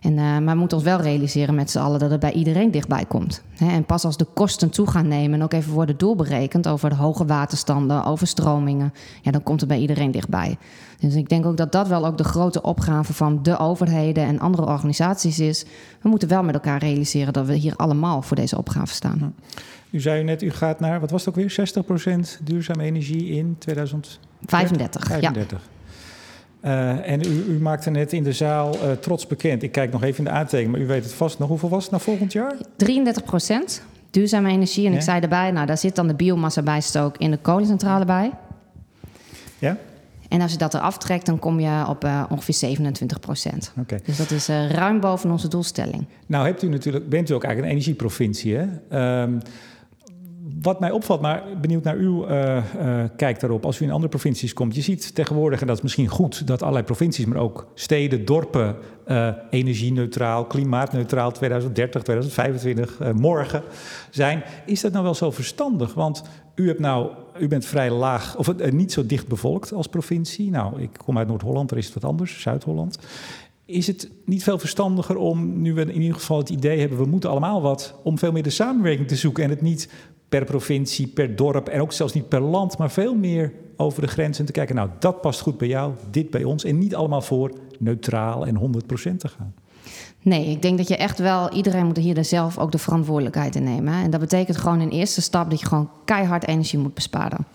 En, 0.00 0.12
uh, 0.12 0.18
maar 0.18 0.54
we 0.54 0.60
moeten 0.60 0.76
ons 0.76 0.86
wel 0.86 1.00
realiseren 1.00 1.54
met 1.54 1.70
z'n 1.70 1.78
allen 1.78 1.98
dat 1.98 2.10
het 2.10 2.20
bij 2.20 2.32
iedereen 2.32 2.70
dichtbij 2.70 3.04
komt. 3.04 3.42
Hè, 3.56 3.68
en 3.68 3.84
pas 3.84 4.04
als 4.04 4.16
de 4.16 4.26
kosten 4.34 4.70
toe 4.70 4.86
gaan 4.86 5.08
nemen 5.08 5.38
en 5.38 5.44
ook 5.44 5.52
even 5.52 5.72
worden 5.72 5.98
doorberekend 5.98 6.68
over 6.68 6.90
de 6.90 6.96
hoge 6.96 7.24
waterstanden, 7.24 8.04
overstromingen, 8.04 8.92
ja, 9.22 9.30
dan 9.30 9.42
komt 9.42 9.60
het 9.60 9.68
bij 9.68 9.78
iedereen 9.78 10.10
dichtbij. 10.10 10.56
Dus 11.00 11.14
ik 11.14 11.28
denk 11.28 11.46
ook 11.46 11.56
dat 11.56 11.72
dat 11.72 11.88
wel 11.88 12.06
ook 12.06 12.18
de 12.18 12.24
grote 12.24 12.62
opgave 12.62 13.12
van 13.12 13.42
de 13.42 13.58
overheden 13.58 14.24
en 14.24 14.38
andere 14.38 14.66
organisaties 14.66 15.38
is. 15.38 15.64
We 16.02 16.08
moeten 16.08 16.28
wel 16.28 16.42
met 16.42 16.54
elkaar 16.54 16.78
realiseren 16.78 17.32
dat 17.32 17.46
we 17.46 17.54
hier 17.54 17.76
allemaal 17.76 18.22
voor 18.22 18.36
deze 18.36 18.58
opgave 18.58 18.94
staan. 18.94 19.34
U 19.90 20.00
zei 20.00 20.22
net, 20.24 20.42
u 20.42 20.50
gaat 20.50 20.80
naar, 20.80 21.00
wat 21.00 21.10
was 21.10 21.24
het 21.24 21.28
ook 21.28 21.44
weer, 21.44 21.70
60% 22.40 22.42
duurzame 22.42 22.82
energie 22.82 23.26
in 23.26 23.56
2035? 23.58 25.06
35, 25.06 25.20
ja. 25.20 25.32
Uh, 26.64 27.10
en 27.10 27.20
u, 27.26 27.44
u, 27.48 27.60
maakte 27.60 27.90
net 27.90 28.12
in 28.12 28.22
de 28.22 28.32
zaal 28.32 28.74
uh, 28.74 28.92
trots 28.92 29.26
bekend. 29.26 29.62
Ik 29.62 29.72
kijk 29.72 29.92
nog 29.92 30.02
even 30.02 30.18
in 30.18 30.24
de 30.24 30.30
aantekening, 30.30 30.70
maar 30.70 30.80
u 30.80 30.86
weet 30.86 31.02
het 31.02 31.12
vast 31.12 31.38
nog. 31.38 31.48
Hoeveel 31.48 31.68
was 31.68 31.82
het 31.82 31.90
nou 31.90 32.02
volgend 32.02 32.32
jaar? 32.32 32.54
33 32.76 33.24
procent 33.24 33.82
duurzame 34.10 34.50
energie. 34.50 34.84
En 34.84 34.90
ja? 34.90 34.96
ik 34.96 35.02
zei 35.02 35.20
erbij, 35.20 35.50
nou 35.50 35.66
daar 35.66 35.78
zit 35.78 35.96
dan 35.96 36.06
de 36.06 36.14
biomassa 36.14 36.62
bijstook 36.62 37.16
in 37.16 37.30
de 37.30 37.36
kolencentrale 37.36 38.04
bij. 38.04 38.30
Ja? 39.58 39.76
En 40.28 40.40
als 40.40 40.52
je 40.52 40.58
dat 40.58 40.74
eraf 40.74 40.98
trekt, 40.98 41.26
dan 41.26 41.38
kom 41.38 41.60
je 41.60 41.84
op 41.88 42.04
uh, 42.04 42.24
ongeveer 42.28 42.54
27 42.54 43.20
procent. 43.20 43.72
Okay. 43.80 44.00
Dus 44.04 44.16
dat 44.16 44.30
is 44.30 44.48
ruim 44.48 45.00
boven 45.00 45.30
onze 45.30 45.48
doelstelling. 45.48 46.06
Nou 46.26 46.46
hebt 46.46 46.62
u 46.62 46.68
natuurlijk, 46.68 47.08
bent 47.08 47.30
u 47.30 47.34
ook 47.34 47.44
eigenlijk 47.44 47.72
een 47.72 47.78
energieprovincie. 47.78 48.56
Hè? 48.56 48.66
Um, 49.22 49.40
wat 50.62 50.80
mij 50.80 50.90
opvalt, 50.90 51.20
maar 51.20 51.42
benieuwd 51.60 51.82
naar 51.82 51.96
uw 51.96 52.28
uh, 52.28 52.62
kijk 53.16 53.40
daarop, 53.40 53.64
als 53.64 53.80
u 53.80 53.84
in 53.84 53.90
andere 53.90 54.08
provincies 54.08 54.52
komt. 54.52 54.74
Je 54.74 54.80
ziet 54.80 55.14
tegenwoordig, 55.14 55.60
en 55.60 55.66
dat 55.66 55.76
is 55.76 55.82
misschien 55.82 56.08
goed, 56.08 56.46
dat 56.46 56.60
allerlei 56.60 56.84
provincies, 56.84 57.24
maar 57.24 57.38
ook 57.38 57.66
steden, 57.74 58.24
dorpen, 58.24 58.76
uh, 59.06 59.28
energie-neutraal, 59.50 60.44
klimaatneutraal 60.44 61.32
2030, 61.32 62.02
2025, 62.02 63.12
morgen 63.12 63.62
zijn. 64.10 64.42
Is 64.66 64.80
dat 64.80 64.92
nou 64.92 65.04
wel 65.04 65.14
zo 65.14 65.30
verstandig? 65.30 65.94
Want 65.94 66.22
u, 66.54 66.66
hebt 66.66 66.80
nou, 66.80 67.10
u 67.38 67.48
bent 67.48 67.64
vrij 67.64 67.90
laag, 67.90 68.36
of 68.36 68.70
niet 68.70 68.92
zo 68.92 69.06
dicht 69.06 69.28
bevolkt 69.28 69.72
als 69.72 69.86
provincie. 69.86 70.50
Nou, 70.50 70.82
ik 70.82 70.90
kom 71.04 71.18
uit 71.18 71.28
Noord-Holland, 71.28 71.68
daar 71.68 71.78
is 71.78 71.84
het 71.84 71.94
wat 71.94 72.04
anders, 72.04 72.40
Zuid-Holland. 72.40 72.98
Is 73.64 73.86
het 73.86 74.10
niet 74.24 74.42
veel 74.42 74.58
verstandiger 74.58 75.16
om, 75.16 75.60
nu 75.62 75.74
we 75.74 75.80
in 75.80 76.00
ieder 76.00 76.16
geval 76.16 76.38
het 76.38 76.50
idee 76.50 76.80
hebben, 76.80 76.98
we 76.98 77.06
moeten 77.06 77.30
allemaal 77.30 77.62
wat, 77.62 77.94
om 78.02 78.18
veel 78.18 78.32
meer 78.32 78.42
de 78.42 78.50
samenwerking 78.50 79.08
te 79.08 79.16
zoeken 79.16 79.44
en 79.44 79.50
het 79.50 79.60
niet 79.60 79.88
per 80.28 80.44
provincie, 80.44 81.06
per 81.06 81.36
dorp 81.36 81.68
en 81.68 81.80
ook 81.80 81.92
zelfs 81.92 82.12
niet 82.12 82.28
per 82.28 82.40
land, 82.40 82.78
maar 82.78 82.90
veel 82.90 83.14
meer 83.14 83.52
over 83.76 84.02
de 84.02 84.08
grenzen 84.08 84.44
te 84.44 84.52
kijken. 84.52 84.74
Nou, 84.74 84.88
dat 84.98 85.20
past 85.20 85.40
goed 85.40 85.58
bij 85.58 85.68
jou, 85.68 85.92
dit 86.10 86.30
bij 86.30 86.44
ons. 86.44 86.64
En 86.64 86.78
niet 86.78 86.94
allemaal 86.94 87.22
voor 87.22 87.52
neutraal 87.78 88.46
en 88.46 88.58
100% 88.58 89.16
te 89.16 89.28
gaan. 89.28 89.54
Nee, 90.22 90.50
ik 90.50 90.62
denk 90.62 90.78
dat 90.78 90.88
je 90.88 90.96
echt 90.96 91.18
wel, 91.18 91.52
iedereen 91.52 91.86
moet 91.86 91.96
hier 91.96 92.24
zelf 92.24 92.58
ook 92.58 92.72
de 92.72 92.78
verantwoordelijkheid 92.78 93.54
in 93.54 93.62
nemen. 93.62 93.94
En 93.94 94.10
dat 94.10 94.20
betekent 94.20 94.56
gewoon 94.56 94.80
in 94.80 94.88
eerste 94.88 95.20
stap 95.20 95.50
dat 95.50 95.60
je 95.60 95.66
gewoon 95.66 95.90
keihard 96.04 96.46
energie 96.46 96.78
moet 96.78 96.94
besparen 96.94 97.46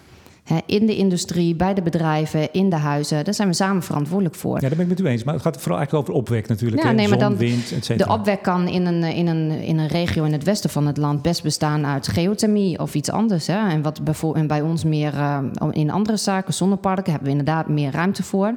in 0.66 0.86
de 0.86 0.96
industrie, 0.96 1.56
bij 1.56 1.74
de 1.74 1.82
bedrijven, 1.82 2.52
in 2.52 2.70
de 2.70 2.76
huizen. 2.76 3.24
Daar 3.24 3.34
zijn 3.34 3.48
we 3.48 3.54
samen 3.54 3.84
verantwoordelijk 3.84 4.36
voor. 4.36 4.54
Ja, 4.54 4.60
daar 4.60 4.70
ben 4.70 4.80
ik 4.80 4.88
met 4.88 5.00
u 5.00 5.06
eens. 5.06 5.24
Maar 5.24 5.34
het 5.34 5.44
gaat 5.44 5.58
vooral 5.58 5.78
eigenlijk 5.78 6.08
over 6.08 6.20
opwek 6.22 6.48
natuurlijk. 6.48 6.84
Ja, 6.84 6.92
nee, 6.92 7.08
maar 7.08 7.18
dan, 7.18 7.38
wind, 7.38 7.72
et 7.72 7.86
cetera. 7.86 8.08
De 8.08 8.20
opwek 8.20 8.42
kan 8.42 8.68
in 8.68 8.86
een, 8.86 9.04
in, 9.04 9.28
een, 9.28 9.52
in 9.52 9.78
een 9.78 9.88
regio 9.88 10.24
in 10.24 10.32
het 10.32 10.44
westen 10.44 10.70
van 10.70 10.88
het 10.88 10.98
land 10.98 11.22
best 11.22 11.44
bestaan 11.44 11.86
uit 11.86 12.08
geothermie 12.08 12.80
of 12.80 12.96
iets 12.96 13.12
anders. 13.12 13.48
Hè. 13.48 13.70
En, 13.70 13.82
wat 13.82 14.04
bijvoorbeeld, 14.04 14.42
en 14.42 14.48
bij 14.48 14.62
ons 14.62 14.84
meer 14.84 15.14
uh, 15.14 15.40
in 15.72 15.92
andere 15.92 16.18
zaken, 16.18 16.54
zonneparken, 16.54 17.12
hebben 17.12 17.32
we 17.32 17.38
inderdaad 17.38 17.68
meer 17.68 17.92
ruimte 17.92 18.24
voor. 18.24 18.56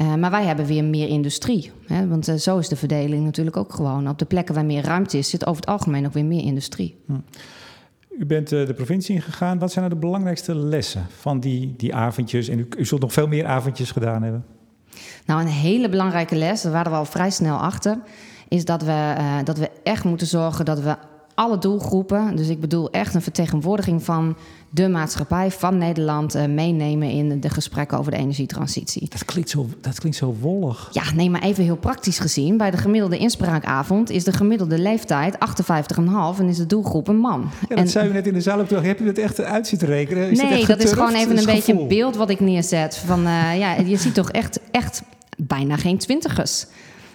Uh, 0.00 0.14
maar 0.14 0.30
wij 0.30 0.44
hebben 0.44 0.66
weer 0.66 0.84
meer 0.84 1.08
industrie. 1.08 1.70
Hè? 1.86 2.08
Want 2.08 2.28
uh, 2.28 2.34
zo 2.34 2.58
is 2.58 2.68
de 2.68 2.76
verdeling 2.76 3.24
natuurlijk 3.24 3.56
ook 3.56 3.74
gewoon. 3.74 4.08
Op 4.08 4.18
de 4.18 4.24
plekken 4.24 4.54
waar 4.54 4.64
meer 4.64 4.84
ruimte 4.84 5.18
is, 5.18 5.30
zit 5.30 5.46
over 5.46 5.60
het 5.60 5.70
algemeen 5.70 6.06
ook 6.06 6.12
weer 6.12 6.24
meer 6.24 6.44
industrie. 6.44 6.96
Hm. 7.06 7.12
U 8.18 8.26
bent 8.26 8.52
uh, 8.52 8.66
de 8.66 8.74
provincie 8.74 9.14
ingegaan. 9.14 9.58
Wat 9.58 9.72
zijn 9.72 9.84
nou 9.84 10.00
de 10.00 10.06
belangrijkste 10.06 10.54
lessen 10.54 11.06
van 11.20 11.40
die, 11.40 11.74
die 11.76 11.94
avondjes? 11.94 12.48
En 12.48 12.58
u, 12.58 12.68
u 12.78 12.84
zult 12.84 13.00
nog 13.00 13.12
veel 13.12 13.26
meer 13.26 13.46
avondjes 13.46 13.90
gedaan 13.90 14.22
hebben. 14.22 14.44
Nou, 15.26 15.40
een 15.40 15.46
hele 15.46 15.88
belangrijke 15.88 16.36
les, 16.36 16.62
daar 16.62 16.72
waren 16.72 16.92
we 16.92 16.98
al 16.98 17.04
vrij 17.04 17.30
snel 17.30 17.56
achter, 17.56 17.98
is 18.48 18.64
dat 18.64 18.82
we, 18.82 19.14
uh, 19.18 19.36
dat 19.44 19.58
we 19.58 19.70
echt 19.82 20.04
moeten 20.04 20.26
zorgen 20.26 20.64
dat 20.64 20.80
we 20.80 20.96
alle 21.34 21.58
doelgroepen, 21.58 22.36
dus 22.36 22.48
ik 22.48 22.60
bedoel 22.60 22.90
echt 22.90 23.14
een 23.14 23.22
vertegenwoordiging 23.22 24.02
van 24.02 24.36
de 24.70 24.88
maatschappij 24.88 25.50
van 25.50 25.78
Nederland 25.78 26.36
uh, 26.36 26.44
meenemen 26.44 27.10
in 27.10 27.40
de 27.40 27.50
gesprekken 27.50 27.98
over 27.98 28.12
de 28.12 28.18
energietransitie. 28.18 29.08
Dat 29.08 29.24
klinkt, 29.24 29.50
zo, 29.50 29.66
dat 29.80 29.98
klinkt 29.98 30.18
zo 30.18 30.36
wollig. 30.40 30.88
Ja, 30.92 31.02
nee, 31.14 31.30
maar 31.30 31.42
even 31.42 31.64
heel 31.64 31.76
praktisch 31.76 32.18
gezien. 32.18 32.56
Bij 32.56 32.70
de 32.70 32.76
gemiddelde 32.76 33.18
inspraakavond 33.18 34.10
is 34.10 34.24
de 34.24 34.32
gemiddelde 34.32 34.78
leeftijd 34.78 35.34
58,5 35.34 36.38
en 36.38 36.48
is 36.48 36.56
de 36.56 36.66
doelgroep 36.66 37.08
een 37.08 37.18
man. 37.18 37.50
Ja, 37.60 37.66
dat 37.68 37.78
en, 37.78 37.88
zei 37.88 38.08
u 38.08 38.12
net 38.12 38.26
in 38.26 38.32
de 38.32 38.40
zaal 38.40 38.60
ook 38.60 38.68
toch. 38.68 38.82
Heb 38.82 38.98
je 38.98 39.04
het 39.04 39.18
echt 39.18 39.40
uit 39.40 39.66
zitten 39.66 39.88
rekenen? 39.88 40.30
Is 40.30 40.42
nee, 40.42 40.66
dat, 40.66 40.82
is 40.82 40.92
gewoon 40.92 41.14
even 41.14 41.38
een 41.38 41.44
beetje 41.44 41.80
een 41.80 41.88
beeld 41.88 42.16
wat 42.16 42.30
ik 42.30 42.40
neerzet. 42.40 42.96
Van, 42.96 43.26
uh, 43.26 43.58
ja, 43.58 43.74
je 43.74 43.96
ziet 43.96 44.14
toch 44.14 44.30
echt, 44.30 44.60
echt 44.70 45.02
bijna 45.36 45.76
geen 45.76 45.98
twintigers. 45.98 46.66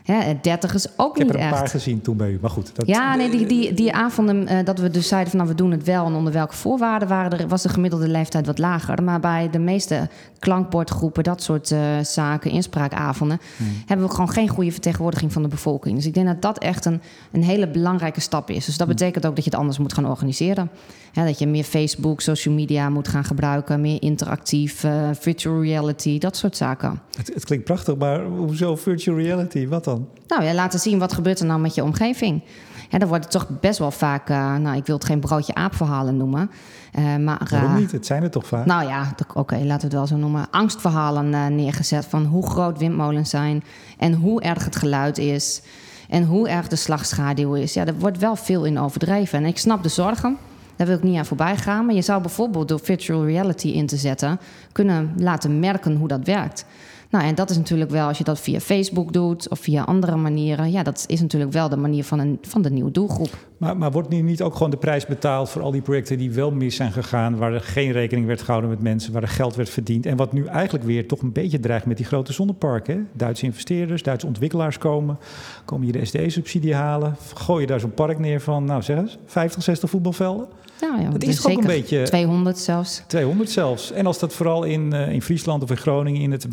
Hè, 0.08 0.34
30 0.42 0.74
is 0.74 0.88
ook 0.98 1.18
niet 1.18 1.28
echt. 1.28 1.36
Ik 1.36 1.42
heb 1.42 1.52
er 1.52 1.54
een 1.54 1.60
paar 1.60 1.70
gezien 1.70 2.02
toen 2.02 2.18
bij 2.18 2.30
u, 2.30 2.38
maar 2.42 2.50
goed. 2.50 2.76
Dat... 2.76 2.88
Ja, 2.88 3.16
nee, 3.16 3.30
die, 3.30 3.46
die, 3.46 3.74
die 3.74 3.94
avonden 3.94 4.52
uh, 4.52 4.58
dat 4.64 4.80
we 4.80 4.90
dus 4.90 5.08
zeiden 5.08 5.30
van 5.30 5.40
nou, 5.40 5.52
we 5.52 5.58
doen 5.58 5.72
het 5.72 5.84
wel... 5.84 6.06
en 6.06 6.14
onder 6.14 6.34
welke 6.34 6.56
voorwaarden 6.56 7.08
waren 7.08 7.40
er, 7.40 7.48
was 7.48 7.62
de 7.62 7.70
gemiddelde 7.70 8.08
leeftijd 8.08 8.46
wat 8.46 8.58
lager. 8.58 9.04
Maar 9.04 9.20
bij 9.20 9.50
de 9.50 9.60
meeste 9.60 10.10
klankbordgroepen, 10.40 11.24
dat 11.24 11.44
soort 11.44 11.72
uh, 11.72 11.80
zaken, 12.02 12.52
inspraakavonden... 12.52 13.40
Hmm. 13.58 13.68
hebben 13.86 14.06
we 14.06 14.12
gewoon 14.12 14.30
geen 14.30 14.48
goede 14.48 14.72
vertegenwoordiging 14.72 15.34
van 15.34 15.42
de 15.42 15.48
bevolking. 15.48 15.96
Dus 15.96 16.06
ik 16.06 16.14
denk 16.14 16.28
dat 16.28 16.42
dat 16.42 16.58
echt 16.58 16.86
een, 16.86 17.02
een 17.32 17.44
hele 17.44 17.68
belangrijke 17.68 18.22
stap 18.22 18.50
is. 18.50 18.66
Dus 18.66 18.78
dat 18.78 18.88
hmm. 18.88 18.96
betekent 18.96 19.26
ook 19.26 19.36
dat 19.36 19.44
je 19.44 19.50
het 19.50 19.60
anders 19.60 19.78
moet 19.78 19.94
gaan 19.94 20.08
organiseren. 20.08 20.70
Ja, 21.12 21.26
dat 21.26 21.40
je 21.40 21.48
meer 21.48 21.64
Facebook, 21.64 22.22
social 22.22 22.54
media 22.54 22.90
moet 22.90 23.08
gaan 23.08 23.24
gebruiken... 23.24 23.82
meer 23.82 24.02
interactief, 24.02 24.84
uh, 24.84 25.10
virtual 25.14 25.62
reality, 25.62 26.18
dat 26.18 26.38
soort 26.38 26.58
zaken. 26.58 27.02
Het, 27.18 27.32
het 27.34 27.46
klinkt 27.46 27.66
prachtig, 27.66 27.96
maar 27.96 28.26
hoezo 28.26 28.76
virtual 28.76 29.18
reality? 29.18 29.68
Wat 29.68 29.84
dan? 29.84 29.97
Nou 30.27 30.44
ja, 30.44 30.54
laten 30.54 30.80
zien 30.80 31.00
wat 31.00 31.13
gebeurt 31.13 31.39
er 31.39 31.46
nou 31.46 31.60
met 31.60 31.75
je 31.75 31.84
omgeving. 31.84 32.44
Ja, 32.89 32.98
dan 32.98 33.08
wordt 33.08 33.24
het 33.24 33.34
toch 33.34 33.48
best 33.60 33.80
wel 33.80 33.92
vaak, 33.92 34.30
uh, 34.30 34.56
nou 34.56 34.77
ik 34.77 34.86
wil 34.86 34.96
het 34.96 35.06
geen 35.06 35.20
broodje 35.20 35.54
aapverhalen 35.54 36.18
noemen. 36.18 36.51
Uh, 37.00 37.16
maar, 37.16 37.48
Waarom 37.50 37.75
niet? 37.75 37.92
Het 37.92 38.06
zijn 38.06 38.24
er 38.24 38.30
toch 38.30 38.48
vaak? 38.48 38.66
Nou 38.66 38.88
ja, 38.88 39.16
oké, 39.34 39.56
laten 39.56 39.66
we 39.66 39.84
het 39.84 39.94
wel 39.94 40.08
zo 40.08 40.16
noemen. 40.16 40.48
Angstverhalen 40.51 41.56
neergezet 41.56 42.06
van 42.06 42.25
hoe 42.25 42.50
groot 42.50 42.77
windmolens 42.77 43.30
zijn 43.30 43.63
en 43.98 44.13
hoe 44.13 44.42
erg 44.42 44.66
het 44.66 44.75
geluid 44.75 45.18
is 45.18 45.62
en 46.10 46.24
hoe 46.24 46.50
erg 46.50 46.68
de 46.68 46.75
slagschaduw 46.75 47.54
is. 47.54 47.74
Ja, 47.74 47.86
er 47.86 48.00
wordt 48.00 48.18
wel 48.18 48.36
veel 48.36 48.66
in 48.66 48.80
overdreven. 48.80 49.39
En 49.39 49.46
ik 49.46 49.58
snap 49.58 49.84
de 49.84 49.89
zorgen. 49.89 50.38
Daar 50.75 50.88
wil 50.88 50.96
ik 50.96 51.04
niet 51.04 51.18
aan 51.18 51.25
voorbij 51.25 51.58
gaan. 51.58 51.86
Maar 51.86 51.96
je 51.96 52.01
zou 52.01 52.22
bijvoorbeeld 52.22 52.68
door 52.68 52.80
virtual 52.80 53.25
reality 53.25 53.68
in 53.68 53.86
te 53.86 53.98
zetten 53.98 54.39
kunnen 54.72 55.13
laten 55.18 55.60
merken 55.60 55.96
hoe 55.96 56.08
dat 56.08 56.25
werkt. 56.25 56.66
Nou, 57.10 57.26
en 57.26 57.36
dat 57.36 57.50
is 57.50 57.58
natuurlijk 57.58 57.92
wel, 57.92 58.08
als 58.08 58.18
je 58.18 58.24
dat 58.24 58.40
via 58.40 58.60
Facebook 58.60 59.14
doet 59.14 59.50
of 59.50 59.60
via 59.60 59.84
andere 59.84 60.16
manieren, 60.16 60.72
ja, 60.72 60.84
dat 60.84 61.04
is 61.08 61.22
natuurlijk 61.22 61.52
wel 61.52 61.70
de 61.70 61.78
manier 61.78 62.04
van, 62.04 62.20
een, 62.20 62.38
van 62.42 62.62
de 62.62 62.70
nieuwe 62.70 62.92
doelgroep. 62.92 63.30
Maar, 63.58 63.78
maar 63.78 63.92
wordt 63.92 64.10
nu 64.10 64.22
niet 64.22 64.42
ook 64.42 64.54
gewoon 64.54 64.70
de 64.70 64.78
prijs 64.78 65.06
betaald 65.06 65.50
voor 65.50 65.62
al 65.62 65.72
die 65.72 65.82
projecten 65.82 66.18
die 66.18 66.32
wel 66.32 66.52
mis 66.52 66.76
zijn 66.76 66.92
gegaan, 66.92 67.38
waar 67.38 67.54
er 67.54 67.62
geen 67.62 67.92
rekening 67.92 68.28
werd 68.28 68.42
gehouden 68.42 68.70
met 68.70 68.82
mensen, 68.82 69.14
waar 69.14 69.22
er 69.22 69.28
geld 69.28 69.56
werd 69.56 69.70
verdiend 69.70 70.06
en 70.06 70.16
wat 70.16 70.34
nu 70.34 70.46
eigenlijk 70.46 70.86
weer 70.86 71.08
toch 71.08 71.22
een 71.22 71.32
beetje 71.32 71.60
dreigt 71.60 71.86
met 71.86 71.98
die 71.98 72.06
grote 72.06 72.34
zonneparken? 72.34 73.08
Duitse 73.14 73.46
investeerders, 73.46 74.04
Duitse 74.04 74.28
ontwikkelaars 74.28 74.78
komen, 74.78 75.18
komen 75.66 75.84
hier 75.84 75.94
de 75.94 76.06
SD-subsidie 76.06 76.76
halen, 76.76 77.16
gooi 77.34 77.62
je 77.62 77.68
daar 77.68 77.80
zo'n 77.80 77.94
park 77.94 78.20
neer 78.20 78.42
van, 78.42 78.64
nou 78.64 78.82
zeg 78.82 78.98
eens, 78.98 79.18
50, 79.26 79.64
60 79.64 79.90
voetbalvelden? 79.90 80.48
Nou 80.82 81.02
ja, 81.02 81.10
dat 81.10 81.24
is 81.24 81.46
ook 81.48 81.58
een 81.58 81.66
beetje. 81.66 82.04
200 82.04 82.58
zelfs. 82.58 83.04
200 83.08 83.50
zelfs. 83.50 83.92
En 83.92 84.06
als 84.06 84.20
dat 84.20 84.34
vooral 84.34 84.64
in, 84.64 84.94
uh, 84.94 85.12
in 85.12 85.22
Friesland 85.22 85.64
of 85.64 85.70
in 85.70 85.78
Groningen 85.78 86.22
in 86.22 86.32
het 86.32 86.50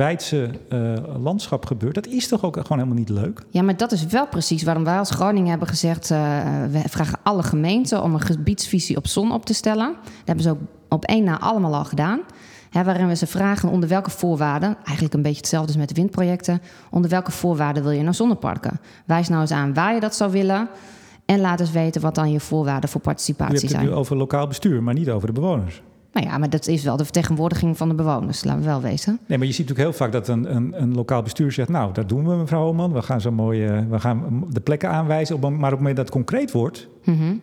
uh, 0.68 1.22
landschap 1.22 1.66
gebeurt, 1.66 1.94
dat 1.94 2.06
is 2.06 2.28
toch 2.28 2.44
ook 2.44 2.54
gewoon 2.54 2.78
helemaal 2.78 2.98
niet 2.98 3.08
leuk? 3.08 3.42
Ja, 3.50 3.62
maar 3.62 3.76
dat 3.76 3.92
is 3.92 4.06
wel 4.06 4.26
precies 4.26 4.62
waarom 4.62 4.84
wij 4.84 4.98
als 4.98 5.10
Groningen 5.10 5.50
hebben 5.50 5.68
gezegd: 5.68 6.10
uh, 6.10 6.18
we 6.70 6.82
vragen 6.88 7.18
alle 7.22 7.42
gemeenten 7.42 8.02
om 8.02 8.14
een 8.14 8.20
gebiedsvisie 8.20 8.96
op 8.96 9.06
zon 9.06 9.32
op 9.32 9.46
te 9.46 9.54
stellen. 9.54 9.94
Dat 10.02 10.12
hebben 10.24 10.44
ze 10.44 10.50
ook 10.50 10.58
op 10.88 11.04
één 11.04 11.24
na 11.24 11.40
allemaal 11.40 11.74
al 11.74 11.84
gedaan. 11.84 12.20
Hè, 12.70 12.84
waarin 12.84 13.08
we 13.08 13.16
ze 13.16 13.26
vragen 13.26 13.68
onder 13.68 13.88
welke 13.88 14.10
voorwaarden, 14.10 14.76
eigenlijk 14.84 15.14
een 15.14 15.22
beetje 15.22 15.38
hetzelfde 15.38 15.68
als 15.68 15.76
met 15.76 15.88
de 15.88 15.94
windprojecten, 15.94 16.62
onder 16.90 17.10
welke 17.10 17.30
voorwaarden 17.30 17.82
wil 17.82 17.92
je 17.92 18.02
naar 18.02 18.14
zonneparken? 18.14 18.80
Wijs 19.06 19.28
nou 19.28 19.40
eens 19.40 19.50
aan 19.50 19.74
waar 19.74 19.94
je 19.94 20.00
dat 20.00 20.14
zou 20.14 20.30
willen. 20.30 20.68
En 21.24 21.40
laat 21.40 21.60
eens 21.60 21.70
weten 21.70 22.00
wat 22.00 22.14
dan 22.14 22.30
je 22.30 22.40
voorwaarden 22.40 22.90
voor 22.90 23.00
participatie 23.00 23.58
zijn. 23.58 23.70
Je 23.70 23.76
hebt 23.76 23.86
het 23.86 23.94
nu 23.94 24.00
over 24.00 24.16
lokaal 24.16 24.46
bestuur, 24.46 24.82
maar 24.82 24.94
niet 24.94 25.10
over 25.10 25.26
de 25.26 25.32
bewoners. 25.32 25.82
Nou 26.14 26.26
ja, 26.26 26.38
maar 26.38 26.50
dat 26.50 26.66
is 26.66 26.82
wel 26.82 26.96
de 26.96 27.04
vertegenwoordiging 27.04 27.76
van 27.76 27.88
de 27.88 27.94
bewoners, 27.94 28.44
laten 28.44 28.60
we 28.60 28.66
wel 28.66 28.80
wezen. 28.80 29.18
Nee, 29.26 29.38
maar 29.38 29.46
je 29.46 29.52
ziet 29.52 29.68
natuurlijk 29.68 29.96
heel 29.96 30.06
vaak 30.06 30.12
dat 30.12 30.28
een, 30.28 30.56
een, 30.56 30.82
een 30.82 30.94
lokaal 30.94 31.22
bestuur 31.22 31.52
zegt... 31.52 31.68
nou, 31.68 31.92
dat 31.92 32.08
doen 32.08 32.28
we, 32.28 32.34
mevrouw 32.34 32.66
Oman. 32.66 32.92
We 32.92 33.02
gaan 33.02 33.20
zo 33.20 33.32
mooi 33.32 33.66
uh, 33.66 33.80
we 33.90 34.00
gaan 34.00 34.44
de 34.50 34.60
plekken 34.60 34.90
aanwijzen. 34.90 35.40
maar 35.40 35.50
op 35.50 35.60
het 35.62 35.70
moment 35.70 35.96
dat 35.96 36.04
het 36.04 36.14
concreet 36.14 36.52
wordt... 36.52 36.88
Mm 37.04 37.18
-hmm. 37.18 37.40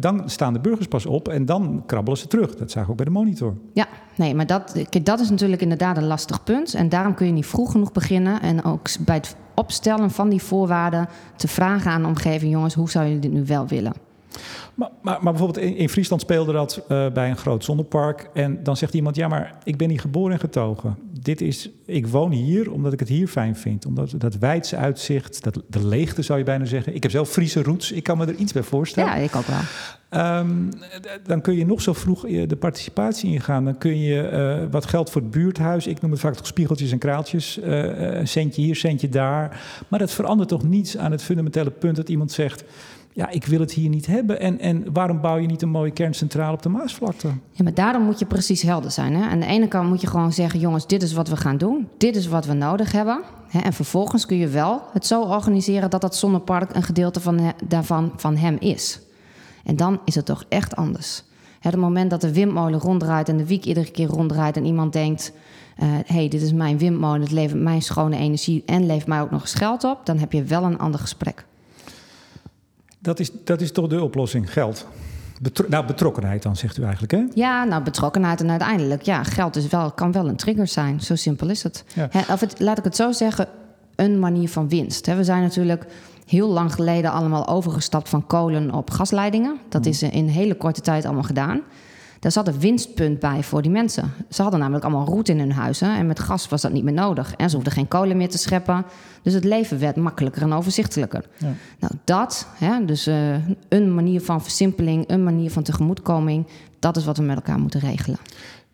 Dan 0.00 0.22
staan 0.30 0.52
de 0.52 0.60
burgers 0.60 0.86
pas 0.86 1.06
op 1.06 1.28
en 1.28 1.44
dan 1.44 1.82
krabbelen 1.86 2.18
ze 2.18 2.26
terug. 2.26 2.56
Dat 2.56 2.70
zagen 2.70 2.84
we 2.84 2.90
ook 2.90 2.96
bij 2.96 3.06
de 3.06 3.10
monitor. 3.10 3.54
Ja, 3.72 3.86
nee, 4.16 4.34
maar 4.34 4.46
dat, 4.46 4.84
dat 5.02 5.20
is 5.20 5.30
natuurlijk 5.30 5.62
inderdaad 5.62 5.96
een 5.96 6.06
lastig 6.06 6.44
punt. 6.44 6.74
En 6.74 6.88
daarom 6.88 7.14
kun 7.14 7.26
je 7.26 7.32
niet 7.32 7.46
vroeg 7.46 7.70
genoeg 7.70 7.92
beginnen. 7.92 8.40
En 8.40 8.64
ook 8.64 8.88
bij 9.00 9.14
het 9.14 9.36
opstellen 9.54 10.10
van 10.10 10.28
die 10.28 10.42
voorwaarden 10.42 11.08
te 11.36 11.48
vragen 11.48 11.90
aan 11.90 12.02
de 12.02 12.08
omgeving: 12.08 12.52
jongens, 12.52 12.74
hoe 12.74 12.90
zou 12.90 13.06
je 13.06 13.18
dit 13.18 13.32
nu 13.32 13.44
wel 13.44 13.66
willen? 13.66 13.92
Maar, 14.74 14.90
maar, 15.02 15.18
maar 15.22 15.32
bijvoorbeeld 15.32 15.66
in, 15.66 15.76
in, 15.76 15.88
Friesland 15.88 16.20
speelde 16.20 16.52
dat 16.52 16.82
uh, 16.88 17.10
bij 17.10 17.30
een 17.30 17.36
groot 17.36 17.64
zonnepark. 17.64 18.30
En 18.34 18.62
dan 18.62 18.76
zegt 18.76 18.94
iemand: 18.94 19.16
Ja, 19.16 19.28
maar 19.28 19.58
ik 19.64 19.76
ben 19.76 19.90
hier 19.90 20.00
geboren 20.00 20.32
en 20.32 20.38
getogen. 20.38 20.98
Dit 21.20 21.40
is, 21.40 21.70
ik 21.86 22.06
woon 22.06 22.32
hier 22.32 22.72
omdat 22.72 22.92
ik 22.92 23.00
het 23.00 23.08
hier 23.08 23.28
fijn 23.28 23.56
vind. 23.56 23.86
Omdat 23.86 24.14
dat 24.18 24.38
wijdse 24.38 24.76
uitzicht, 24.76 25.42
dat, 25.42 25.62
de 25.68 25.86
leegte 25.86 26.22
zou 26.22 26.38
je 26.38 26.44
bijna 26.44 26.64
zeggen. 26.64 26.94
Ik 26.94 27.02
heb 27.02 27.12
zelf 27.12 27.30
Friese 27.30 27.62
roots, 27.62 27.92
ik 27.92 28.02
kan 28.02 28.18
me 28.18 28.26
er 28.26 28.34
iets 28.34 28.52
bij 28.52 28.62
voorstellen. 28.62 29.10
Ja, 29.10 29.16
ik 29.16 29.36
ook 29.36 29.46
wel. 29.46 29.60
Um, 30.14 30.68
dan 31.24 31.40
kun 31.40 31.56
je 31.56 31.66
nog 31.66 31.82
zo 31.82 31.92
vroeg 31.92 32.20
de 32.20 32.56
participatie 32.58 33.32
ingaan. 33.32 33.64
Dan 33.64 33.78
kun 33.78 34.00
je 34.00 34.30
uh, 34.32 34.70
wat 34.70 34.86
geld 34.86 35.10
voor 35.10 35.20
het 35.20 35.30
buurthuis. 35.30 35.86
Ik 35.86 36.00
noem 36.00 36.10
het 36.10 36.20
vaak 36.20 36.34
toch 36.34 36.46
spiegeltjes 36.46 36.92
en 36.92 36.98
kraaltjes. 36.98 37.58
Uh, 37.58 37.64
een 38.18 38.28
centje 38.28 38.62
hier, 38.62 38.76
centje 38.76 39.08
daar. 39.08 39.60
Maar 39.88 39.98
dat 39.98 40.10
verandert 40.10 40.48
toch 40.48 40.62
niets 40.62 40.96
aan 40.96 41.10
het 41.10 41.22
fundamentele 41.22 41.70
punt 41.70 41.96
dat 41.96 42.08
iemand 42.08 42.32
zegt 42.32 42.64
ja, 43.14 43.28
ik 43.30 43.46
wil 43.46 43.60
het 43.60 43.72
hier 43.72 43.88
niet 43.88 44.06
hebben. 44.06 44.40
En, 44.40 44.58
en 44.58 44.92
waarom 44.92 45.20
bouw 45.20 45.36
je 45.36 45.46
niet 45.46 45.62
een 45.62 45.68
mooie 45.68 45.90
kerncentrale 45.90 46.52
op 46.52 46.62
de 46.62 46.68
Maasvlakte? 46.68 47.28
Ja, 47.50 47.62
maar 47.62 47.74
daarom 47.74 48.02
moet 48.02 48.18
je 48.18 48.24
precies 48.24 48.62
helder 48.62 48.90
zijn. 48.90 49.14
Hè? 49.14 49.28
Aan 49.28 49.40
de 49.40 49.46
ene 49.46 49.68
kant 49.68 49.88
moet 49.88 50.00
je 50.00 50.06
gewoon 50.06 50.32
zeggen: 50.32 50.60
jongens, 50.60 50.86
dit 50.86 51.02
is 51.02 51.12
wat 51.12 51.28
we 51.28 51.36
gaan 51.36 51.56
doen. 51.56 51.88
Dit 51.98 52.16
is 52.16 52.26
wat 52.26 52.46
we 52.46 52.52
nodig 52.52 52.92
hebben. 52.92 53.20
Hè? 53.48 53.58
En 53.58 53.72
vervolgens 53.72 54.26
kun 54.26 54.36
je 54.36 54.48
wel 54.48 54.82
het 54.92 55.06
zo 55.06 55.22
organiseren 55.22 55.90
dat 55.90 56.00
dat 56.00 56.16
zonnepark 56.16 56.74
een 56.74 56.82
gedeelte 56.82 57.20
van, 57.20 57.52
daarvan 57.64 58.12
van 58.16 58.36
hem 58.36 58.56
is. 58.60 59.00
En 59.64 59.76
dan 59.76 60.00
is 60.04 60.14
het 60.14 60.26
toch 60.26 60.44
echt 60.48 60.76
anders. 60.76 61.24
Het 61.60 61.76
moment 61.76 62.10
dat 62.10 62.20
de 62.20 62.32
windmolen 62.32 62.80
ronddraait 62.80 63.28
en 63.28 63.36
de 63.36 63.46
wiek 63.46 63.64
iedere 63.64 63.90
keer 63.90 64.08
ronddraait 64.08 64.56
en 64.56 64.64
iemand 64.64 64.92
denkt: 64.92 65.32
hé, 65.74 65.86
uh, 65.86 65.92
hey, 66.06 66.28
dit 66.28 66.42
is 66.42 66.52
mijn 66.52 66.78
windmolen, 66.78 67.20
het 67.20 67.30
levert 67.30 67.60
mij 67.60 67.80
schone 67.80 68.16
energie 68.16 68.62
en 68.66 68.86
levert 68.86 69.06
mij 69.06 69.20
ook 69.20 69.30
nog 69.30 69.40
eens 69.40 69.54
geld 69.54 69.84
op, 69.84 70.06
dan 70.06 70.18
heb 70.18 70.32
je 70.32 70.42
wel 70.42 70.62
een 70.62 70.78
ander 70.78 71.00
gesprek. 71.00 71.44
Dat 73.04 73.20
is, 73.20 73.30
dat 73.44 73.60
is 73.60 73.72
toch 73.72 73.86
de 73.86 74.02
oplossing, 74.02 74.52
geld? 74.52 74.86
Betro 75.42 75.68
nou, 75.68 75.86
betrokkenheid 75.86 76.42
dan, 76.42 76.56
zegt 76.56 76.78
u 76.78 76.82
eigenlijk, 76.82 77.12
hè? 77.12 77.24
Ja, 77.34 77.64
nou, 77.64 77.82
betrokkenheid 77.82 78.40
en 78.40 78.50
uiteindelijk, 78.50 79.02
ja, 79.02 79.22
geld 79.22 79.56
is 79.56 79.66
wel, 79.66 79.92
kan 79.92 80.12
wel 80.12 80.28
een 80.28 80.36
trigger 80.36 80.66
zijn. 80.66 81.00
Zo 81.00 81.14
simpel 81.14 81.48
is 81.48 81.62
het. 81.62 81.84
Ja. 81.94 82.08
of 82.30 82.40
het, 82.40 82.60
laat 82.60 82.78
ik 82.78 82.84
het 82.84 82.96
zo 82.96 83.12
zeggen, 83.12 83.48
een 83.96 84.18
manier 84.18 84.48
van 84.48 84.68
winst. 84.68 85.06
We 85.06 85.24
zijn 85.24 85.42
natuurlijk 85.42 85.86
heel 86.26 86.48
lang 86.48 86.72
geleden 86.72 87.12
allemaal 87.12 87.48
overgestapt 87.48 88.08
van 88.08 88.26
kolen 88.26 88.74
op 88.74 88.90
gasleidingen. 88.90 89.58
Dat 89.68 89.82
mm. 89.82 89.90
is 89.90 90.02
in 90.02 90.28
hele 90.28 90.54
korte 90.54 90.80
tijd 90.80 91.04
allemaal 91.04 91.22
gedaan. 91.22 91.62
Daar 92.24 92.32
zat 92.32 92.48
een 92.48 92.60
winstpunt 92.60 93.18
bij 93.18 93.42
voor 93.42 93.62
die 93.62 93.70
mensen. 93.70 94.12
Ze 94.28 94.42
hadden 94.42 94.60
namelijk 94.60 94.84
allemaal 94.84 95.06
roet 95.06 95.28
in 95.28 95.38
hun 95.38 95.52
huizen 95.52 95.96
en 95.96 96.06
met 96.06 96.18
gas 96.18 96.48
was 96.48 96.62
dat 96.62 96.72
niet 96.72 96.84
meer 96.84 96.92
nodig. 96.92 97.34
En 97.36 97.48
ze 97.48 97.54
hoefden 97.54 97.74
geen 97.74 97.88
kolen 97.88 98.16
meer 98.16 98.28
te 98.28 98.38
scheppen. 98.38 98.84
Dus 99.22 99.32
het 99.32 99.44
leven 99.44 99.78
werd 99.78 99.96
makkelijker 99.96 100.42
en 100.42 100.52
overzichtelijker. 100.52 101.24
Ja. 101.38 101.52
Nou, 101.78 101.92
dat, 102.04 102.48
hè, 102.58 102.84
dus 102.84 103.08
uh, 103.08 103.34
een 103.68 103.94
manier 103.94 104.20
van 104.20 104.42
versimpeling, 104.42 105.04
een 105.10 105.24
manier 105.24 105.50
van 105.50 105.62
tegemoetkoming, 105.62 106.46
dat 106.78 106.96
is 106.96 107.04
wat 107.04 107.16
we 107.16 107.22
met 107.22 107.36
elkaar 107.36 107.58
moeten 107.58 107.80
regelen. 107.80 108.18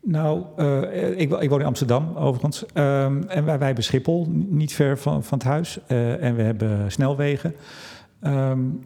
Nou, 0.00 0.42
uh, 0.56 1.18
ik, 1.18 1.32
ik, 1.32 1.50
woon 1.50 1.60
in 1.60 1.66
Amsterdam 1.66 2.16
overigens. 2.16 2.64
Um, 2.74 3.28
en 3.28 3.44
wij, 3.44 3.58
wij 3.58 3.66
hebben 3.66 3.84
Schiphol, 3.84 4.26
niet 4.30 4.72
ver 4.72 4.98
van, 4.98 5.24
van 5.24 5.38
het 5.38 5.46
huis. 5.46 5.78
Uh, 5.88 6.22
en 6.22 6.36
we 6.36 6.42
hebben 6.42 6.92
snelwegen. 6.92 7.54
Um, 8.22 8.82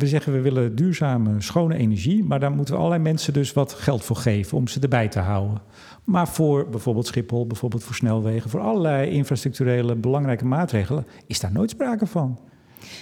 we 0.00 0.06
zeggen 0.06 0.32
we 0.32 0.40
willen 0.40 0.76
duurzame, 0.76 1.40
schone 1.40 1.76
energie, 1.76 2.24
maar 2.24 2.40
daar 2.40 2.52
moeten 2.52 2.74
we 2.74 2.80
allerlei 2.80 3.02
mensen 3.02 3.32
dus 3.32 3.52
wat 3.52 3.72
geld 3.72 4.04
voor 4.04 4.16
geven 4.16 4.56
om 4.56 4.68
ze 4.68 4.80
erbij 4.80 5.08
te 5.08 5.18
houden. 5.18 5.62
Maar 6.04 6.28
voor 6.28 6.68
bijvoorbeeld 6.68 7.06
Schiphol, 7.06 7.46
bijvoorbeeld 7.46 7.84
voor 7.84 7.94
snelwegen, 7.94 8.50
voor 8.50 8.60
allerlei 8.60 9.10
infrastructurele 9.10 9.94
belangrijke 9.94 10.44
maatregelen, 10.44 11.06
is 11.26 11.40
daar 11.40 11.52
nooit 11.52 11.70
sprake 11.70 12.06
van. 12.06 12.38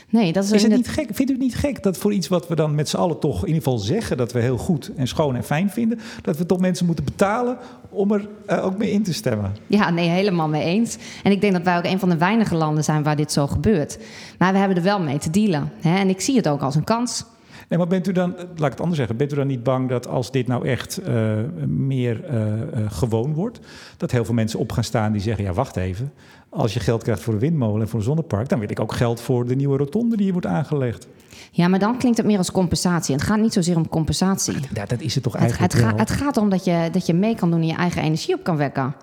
Nee, 0.08 0.32
dat 0.32 0.44
is, 0.44 0.50
is 0.50 0.62
het 0.62 0.72
niet 0.72 0.88
gek? 0.88 1.08
Vindt 1.12 1.30
u 1.30 1.34
het 1.34 1.42
niet 1.42 1.56
gek 1.56 1.82
dat 1.82 1.98
voor 1.98 2.12
iets 2.12 2.28
wat 2.28 2.48
we 2.48 2.54
dan 2.54 2.74
met 2.74 2.88
z'n 2.88 2.96
allen 2.96 3.18
toch 3.18 3.40
in 3.40 3.46
ieder 3.46 3.62
geval 3.62 3.78
zeggen 3.78 4.16
dat 4.16 4.32
we 4.32 4.40
heel 4.40 4.58
goed 4.58 4.90
en 4.96 5.08
schoon 5.08 5.36
en 5.36 5.44
fijn 5.44 5.70
vinden, 5.70 6.00
dat 6.22 6.36
we 6.36 6.46
toch 6.46 6.60
mensen 6.60 6.86
moeten 6.86 7.04
betalen 7.04 7.58
om 7.88 8.12
er 8.12 8.28
uh, 8.50 8.64
ook 8.64 8.78
mee 8.78 8.90
in 8.90 9.02
te 9.02 9.12
stemmen? 9.12 9.56
Ja, 9.66 9.90
nee, 9.90 10.08
helemaal 10.08 10.48
mee 10.48 10.64
eens. 10.64 10.96
En 11.22 11.32
ik 11.32 11.40
denk 11.40 11.52
dat 11.52 11.62
wij 11.62 11.76
ook 11.76 11.84
een 11.84 11.98
van 11.98 12.08
de 12.08 12.16
weinige 12.16 12.54
landen 12.54 12.84
zijn 12.84 13.02
waar 13.02 13.16
dit 13.16 13.32
zo 13.32 13.46
gebeurt. 13.46 13.98
Maar 14.38 14.52
we 14.52 14.58
hebben 14.58 14.76
er 14.76 14.82
wel 14.82 15.00
mee 15.00 15.18
te 15.18 15.30
dealen. 15.30 15.72
Hè? 15.80 15.98
En 15.98 16.08
ik 16.08 16.20
zie 16.20 16.36
het 16.36 16.48
ook 16.48 16.62
als 16.62 16.74
een 16.74 16.84
kans. 16.84 17.24
Nee, 17.68 17.78
maar 17.78 17.88
bent 17.88 18.06
u 18.06 18.12
dan, 18.12 18.34
laat 18.36 18.48
ik 18.48 18.70
het 18.70 18.80
anders 18.80 18.98
zeggen, 18.98 19.16
bent 19.16 19.32
u 19.32 19.36
dan 19.36 19.46
niet 19.46 19.62
bang 19.62 19.88
dat 19.88 20.06
als 20.06 20.30
dit 20.30 20.46
nou 20.46 20.68
echt 20.68 21.00
uh, 21.08 21.32
meer 21.66 22.24
uh, 22.30 22.46
uh, 22.46 22.90
gewoon 22.90 23.34
wordt, 23.34 23.60
dat 23.96 24.10
heel 24.10 24.24
veel 24.24 24.34
mensen 24.34 24.58
op 24.58 24.72
gaan 24.72 24.84
staan 24.84 25.12
die 25.12 25.20
zeggen, 25.20 25.44
ja 25.44 25.52
wacht 25.52 25.76
even, 25.76 26.12
als 26.58 26.74
je 26.74 26.80
geld 26.80 27.02
krijgt 27.02 27.22
voor 27.22 27.34
een 27.34 27.40
windmolen 27.40 27.80
en 27.80 27.88
voor 27.88 27.98
een 27.98 28.04
zonnepark, 28.04 28.48
dan 28.48 28.58
wil 28.58 28.70
ik 28.70 28.80
ook 28.80 28.92
geld 28.92 29.20
voor 29.20 29.46
de 29.46 29.56
nieuwe 29.56 29.76
rotonde 29.76 30.14
die 30.14 30.24
hier 30.24 30.32
wordt 30.32 30.46
aangelegd. 30.46 31.06
Ja, 31.50 31.68
maar 31.68 31.78
dan 31.78 31.98
klinkt 31.98 32.18
het 32.18 32.26
meer 32.26 32.38
als 32.38 32.50
compensatie. 32.50 33.14
Het 33.14 33.24
gaat 33.24 33.40
niet 33.40 33.52
zozeer 33.52 33.76
om 33.76 33.88
compensatie. 33.88 34.54
Ja, 34.74 34.86
dat 34.86 35.00
is 35.00 35.14
het 35.14 35.22
toch 35.22 35.36
eigenlijk 35.36 35.72
het, 35.72 35.82
het, 35.82 35.98
het 35.98 36.10
gaat 36.10 36.36
om 36.36 36.48
dat 36.50 36.64
je, 36.64 36.88
dat 36.92 37.06
je 37.06 37.14
mee 37.14 37.34
kan 37.34 37.50
doen 37.50 37.60
en 37.60 37.66
je 37.66 37.74
eigen 37.74 38.02
energie 38.02 38.34
op 38.34 38.44
kan 38.44 38.56
wekken. 38.56 38.94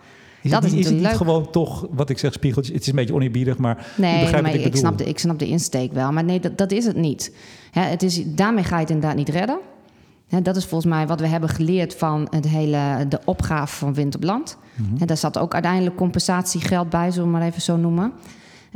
Is 0.42 0.52
dat 0.52 0.64
het, 0.64 0.74
is, 0.74 0.80
is 0.80 0.86
het 0.86 0.96
niet 0.96 1.08
gewoon 1.08 1.52
toch, 1.52 1.88
wat 1.92 2.10
ik 2.10 2.18
zeg, 2.18 2.34
spiegeltjes? 2.34 2.74
Het 2.74 2.84
is 2.84 2.90
een 2.90 2.96
beetje 2.96 3.14
oneerbiedig, 3.14 3.58
maar 3.58 3.88
nee, 3.98 4.20
begrijpt 4.20 4.48
maar 4.48 4.56
ik, 4.56 4.66
ik, 4.66 4.76
snap 4.76 4.98
de, 4.98 5.06
ik 5.06 5.20
snap 5.20 5.40
de 5.40 5.48
insteek 5.48 5.94
wel. 5.94 6.12
Maar 6.12 6.24
nee, 6.24 6.40
dat, 6.40 6.58
dat 6.58 6.72
is 6.72 6.86
het 6.86 6.96
niet. 6.96 7.36
het 7.72 8.04
is, 8.04 8.24
daarmee 8.26 8.64
ga 8.64 8.76
je 8.76 8.82
het 8.82 8.90
inderdaad 8.90 9.18
niet 9.18 9.30
redden. 9.30 9.60
Dat 10.42 10.56
is 10.56 10.66
volgens 10.66 10.94
mij 10.94 11.08
wat 11.08 11.20
we 11.20 11.28
hebben 11.28 11.50
geleerd 11.50 11.96
van 11.96 12.28
het 12.30 12.48
hele, 12.48 13.06
de 13.10 13.20
opgave 13.26 13.76
van 13.76 13.94
Wind 13.94 14.16
op 14.16 14.24
Land. 14.24 14.58
Mm 14.76 14.86
-hmm. 14.98 15.08
daar 15.08 15.18
zat 15.18 15.38
ook 15.38 15.54
uiteindelijk 15.54 15.96
compensatiegeld 15.96 16.90
bij, 16.90 17.12
zullen 17.12 17.32
we 17.32 17.38
maar 17.38 17.48
even 17.48 17.62
zo 17.62 17.78
noemen. 17.78 18.14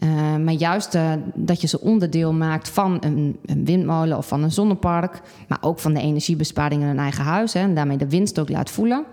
Uh, 0.03 0.35
maar 0.35 0.53
juist 0.53 0.95
uh, 0.95 1.11
dat 1.33 1.61
je 1.61 1.67
ze 1.67 1.81
onderdeel 1.81 2.33
maakt 2.33 2.69
van 2.69 2.97
een, 2.99 3.39
een, 3.45 3.65
windmolen 3.65 4.17
of 4.17 4.27
van 4.27 4.43
een 4.43 4.51
zonnepark, 4.51 5.21
maar 5.47 5.57
ook 5.61 5.79
van 5.79 5.93
de 5.93 6.01
energiebesparing 6.01 6.81
in 6.81 6.87
een 6.87 6.99
eigen 6.99 7.23
huis 7.23 7.53
hè, 7.53 7.59
en 7.59 7.75
daarmee 7.75 7.97
de 7.97 8.09
winst 8.09 8.39
ook 8.39 8.49
laat 8.49 8.69
voelen. 8.69 9.05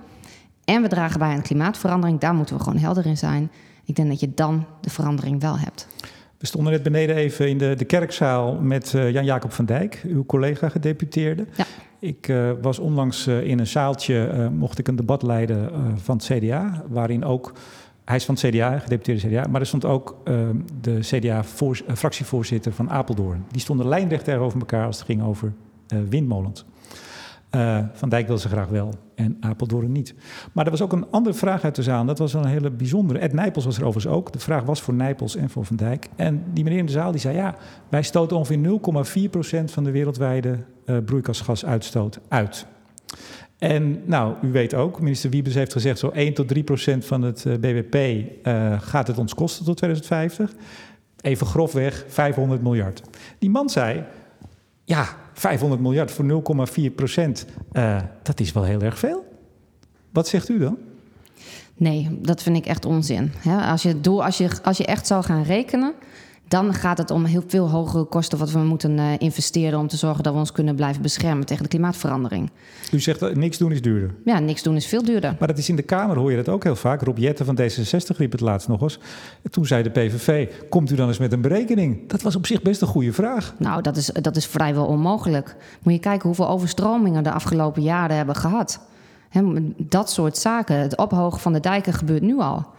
En 0.65 0.83
we 0.83 0.89
dragen 0.89 1.19
bij 1.19 1.29
aan 1.29 1.43
klimaatverandering, 1.43 2.21
daar 2.21 2.35
moeten 2.35 2.57
we 2.57 2.63
gewoon 2.63 2.79
helder 2.79 3.07
in 3.07 3.17
zijn. 3.17 3.51
Ik 3.85 3.97
denk 3.97 4.09
dat 4.09 4.21
je 4.21 4.35
dan 4.35 4.65
de 4.81 4.91
verandering 4.91 5.41
wel 5.41 5.59
hebt. 5.59 5.87
We 6.39 6.47
stonden 6.47 6.73
net 6.73 6.83
beneden 6.83 7.17
even 7.17 7.49
in 7.49 7.59
de, 7.59 7.75
de 7.77 7.85
kerkzaal 7.85 8.55
met 8.55 8.93
uh, 8.93 9.11
Jan-Jacob 9.11 9.53
van 9.53 9.65
Dijk, 9.65 10.03
uw 10.07 10.25
collega 10.25 10.69
gedeputeerde. 10.69 11.47
Ja. 11.57 11.65
Ik 11.99 12.29
uh, 12.29 12.51
was 12.63 12.79
onlangs 12.79 13.27
uh, 13.27 13.43
in 13.43 13.59
een 13.59 13.67
zaaltje, 13.67 14.51
mocht 14.53 14.79
ik 14.79 14.89
een 14.89 14.97
debat 14.97 15.23
leiden 15.23 15.71
van 15.97 16.17
het 16.17 16.25
CDA, 16.25 16.85
waarin 16.89 17.25
ook, 17.25 17.53
hij 18.05 18.17
is 18.17 18.25
van 18.25 18.35
het 18.35 18.45
CDA, 18.45 18.79
gedeputeerde 18.79 19.29
CDA, 19.29 19.47
maar 19.51 19.61
er 19.61 19.67
stond 19.67 19.85
ook 19.85 20.17
de 20.81 20.99
CDA-fractievoorzitter 21.01 22.73
van 22.73 22.91
Apeldoorn. 22.91 23.45
Die 23.51 23.61
stonden 23.61 23.89
lijnrecht 23.89 24.25
tegenover 24.25 24.59
elkaar 24.59 24.87
als 24.87 24.97
het 24.97 25.07
ging 25.07 25.23
over 25.23 25.53
windmolens. 26.09 26.65
Van 27.93 28.09
Dijk 28.09 28.27
wil 28.27 28.39
ze 28.39 28.49
graag 28.49 28.69
wel 28.69 28.95
en 29.17 29.37
Apeldoorn 29.41 29.93
niet. 29.93 30.15
Maar 30.53 30.65
er 30.65 30.71
was 30.71 30.83
ook 30.83 30.93
een 30.93 31.11
andere 31.11 31.35
vraag 31.35 31.65
uit 31.65 31.75
de 31.75 31.83
zaal. 31.83 32.05
Dat 32.05 32.19
was 32.19 32.35
een 32.35 32.47
hele 32.47 32.71
bijzondere. 32.71 33.19
Ed 33.19 33.33
Nijpels 33.33 33.65
was 33.65 33.79
er 33.79 33.85
overigens 33.85 34.15
ook. 34.15 34.33
De 34.33 34.39
vraag 34.39 34.65
was 34.65 34.83
voor 34.83 34.95
Nijpels 34.95 35.37
en 35.37 35.51
voor 35.51 35.65
Van 35.65 35.77
Dijk. 35.77 36.09
En 36.17 36.45
die 36.53 36.65
meneer 36.65 36.79
in 36.79 36.87
de 36.87 36.93
zaal 36.93 37.11
die 37.11 37.21
zei... 37.21 37.37
ja, 37.37 37.55
wij 37.89 38.03
stoten 38.03 38.37
ongeveer 38.37 38.81
0,4% 39.61 39.65
van 39.65 39.85
de 39.85 39.91
wereldwijde 39.91 40.59
uh, 40.87 40.97
broeikasgasuitstoot 41.05 42.21
uit. 42.29 42.67
En 43.59 44.03
nou, 44.05 44.35
u 44.43 44.53
weet 44.53 44.75
ook, 44.75 45.01
minister 45.01 45.31
Wiebes 45.31 45.55
heeft 45.55 45.73
gezegd... 45.73 45.99
zo 45.99 46.09
1 46.09 46.35
tot 46.35 46.55
3% 46.55 46.59
van 46.99 47.23
het 47.23 47.45
uh, 47.45 47.55
BBP 47.55 48.27
gaat 48.81 49.07
het 49.07 49.19
ons 49.19 49.35
kosten 49.35 49.65
tot 49.65 49.77
2050. 49.77 50.53
Even 51.21 51.47
grofweg 51.47 52.05
500 52.09 52.63
miljard. 52.63 53.03
Die 53.39 53.51
man 53.51 53.71
zei... 53.71 54.05
ja, 54.85 55.09
500 55.39 55.81
miljard 55.81 56.11
voor 56.11 56.43
0,4 56.89 56.95
procent, 56.95 57.47
uh, 57.73 58.01
dat 58.23 58.41
is 58.41 58.53
wel 58.53 58.63
heel 58.63 58.81
erg 58.81 58.99
veel. 58.99 59.25
Wat 60.13 60.29
zegt 60.29 60.49
u 60.49 60.59
dan? 60.59 60.79
Nee, 61.75 62.19
dat 62.23 62.43
vind 62.43 62.57
ik 62.57 62.67
echt 62.67 62.85
onzin. 62.85 63.33
Als 63.71 63.83
je, 63.83 64.01
als, 64.03 64.39
je, 64.39 64.49
als 64.63 64.77
je 64.77 64.87
echt 64.87 65.07
zou 65.07 65.25
gaan 65.25 65.43
rekenen, 65.43 65.95
dan 66.49 66.75
gaat 66.75 66.99
het 66.99 67.11
om 67.11 67.25
heel 67.25 67.43
veel 67.47 67.71
hogere 67.71 68.05
kosten 68.05 68.39
wat 68.39 68.51
we 68.51 68.59
moeten 68.59 68.99
uh, 68.99 69.13
investeren 69.19 69.79
om 69.79 69.89
te 69.89 69.97
zorgen 69.97 70.23
dat 70.23 70.33
we 70.33 70.39
ons 70.39 70.53
kunnen 70.53 70.75
blijven 70.75 71.03
beschermen 71.03 71.47
tegen 71.47 71.63
de 71.63 71.69
klimaatverandering. 71.69 72.51
U 72.93 73.01
zegt 73.01 73.21
dat 73.21 73.37
niks 73.37 73.59
doen 73.59 73.73
is 73.73 73.83
duurder. 73.83 74.15
Ja, 74.25 74.39
niks 74.39 74.63
doen 74.63 74.77
is 74.77 74.87
veel 74.87 75.03
duurder. 75.05 75.37
Maar 75.39 75.49
dat 75.49 75.59
is 75.59 75.69
in 75.69 75.77
de 75.77 75.83
Kamer 75.83 76.17
hoor 76.17 76.31
je 76.31 76.37
dat 76.37 76.49
ook 76.49 76.65
heel 76.65 76.77
vaak. 76.77 77.03
Rob 77.03 77.19
Jetten 77.19 77.47
van 77.47 77.59
D66 77.61 78.17
riep 78.17 78.33
het 78.33 78.41
laatst 78.41 78.69
nog 78.69 78.83
eens. 78.83 78.99
Toen 79.51 79.67
zei 79.67 79.83
de 79.83 79.91
PVV: 79.91 80.49
Komt 80.69 80.91
u 80.91 80.95
dan 80.95 81.09
eens 81.09 81.19
met 81.19 81.33
een 81.33 81.41
berekening? 81.41 82.09
Dat 82.09 82.23
was 82.23 82.37
op 82.37 82.47
zich 82.47 82.63
best 82.63 82.81
een 82.81 82.87
goede 82.87 83.13
vraag. 83.13 83.55
Nou, 83.59 83.83
dat 83.83 83.97
is, 83.97 84.07
dat 84.07 84.37
is 84.37 84.47
vrijwel 84.47 84.87
onmogelijk. 84.87 85.57
Moet 85.83 85.93
je 85.93 86.01
kijken 86.01 86.27
hoeveel 86.27 86.49
overstromingen 86.49 87.23
de 87.23 87.33
afgelopen 87.33 87.83
jaren 87.83 88.17
hebben 88.17 88.37
gehad. 88.37 88.81
He, 89.29 89.43
dat 89.77 90.11
soort 90.11 90.37
zaken, 90.37 90.77
het 90.77 90.97
ophogen 90.97 91.41
van 91.41 91.53
de 91.53 91.61
dijken 91.61 91.93
gebeurt 91.93 92.23
nu 92.23 92.39
al. 92.39 92.75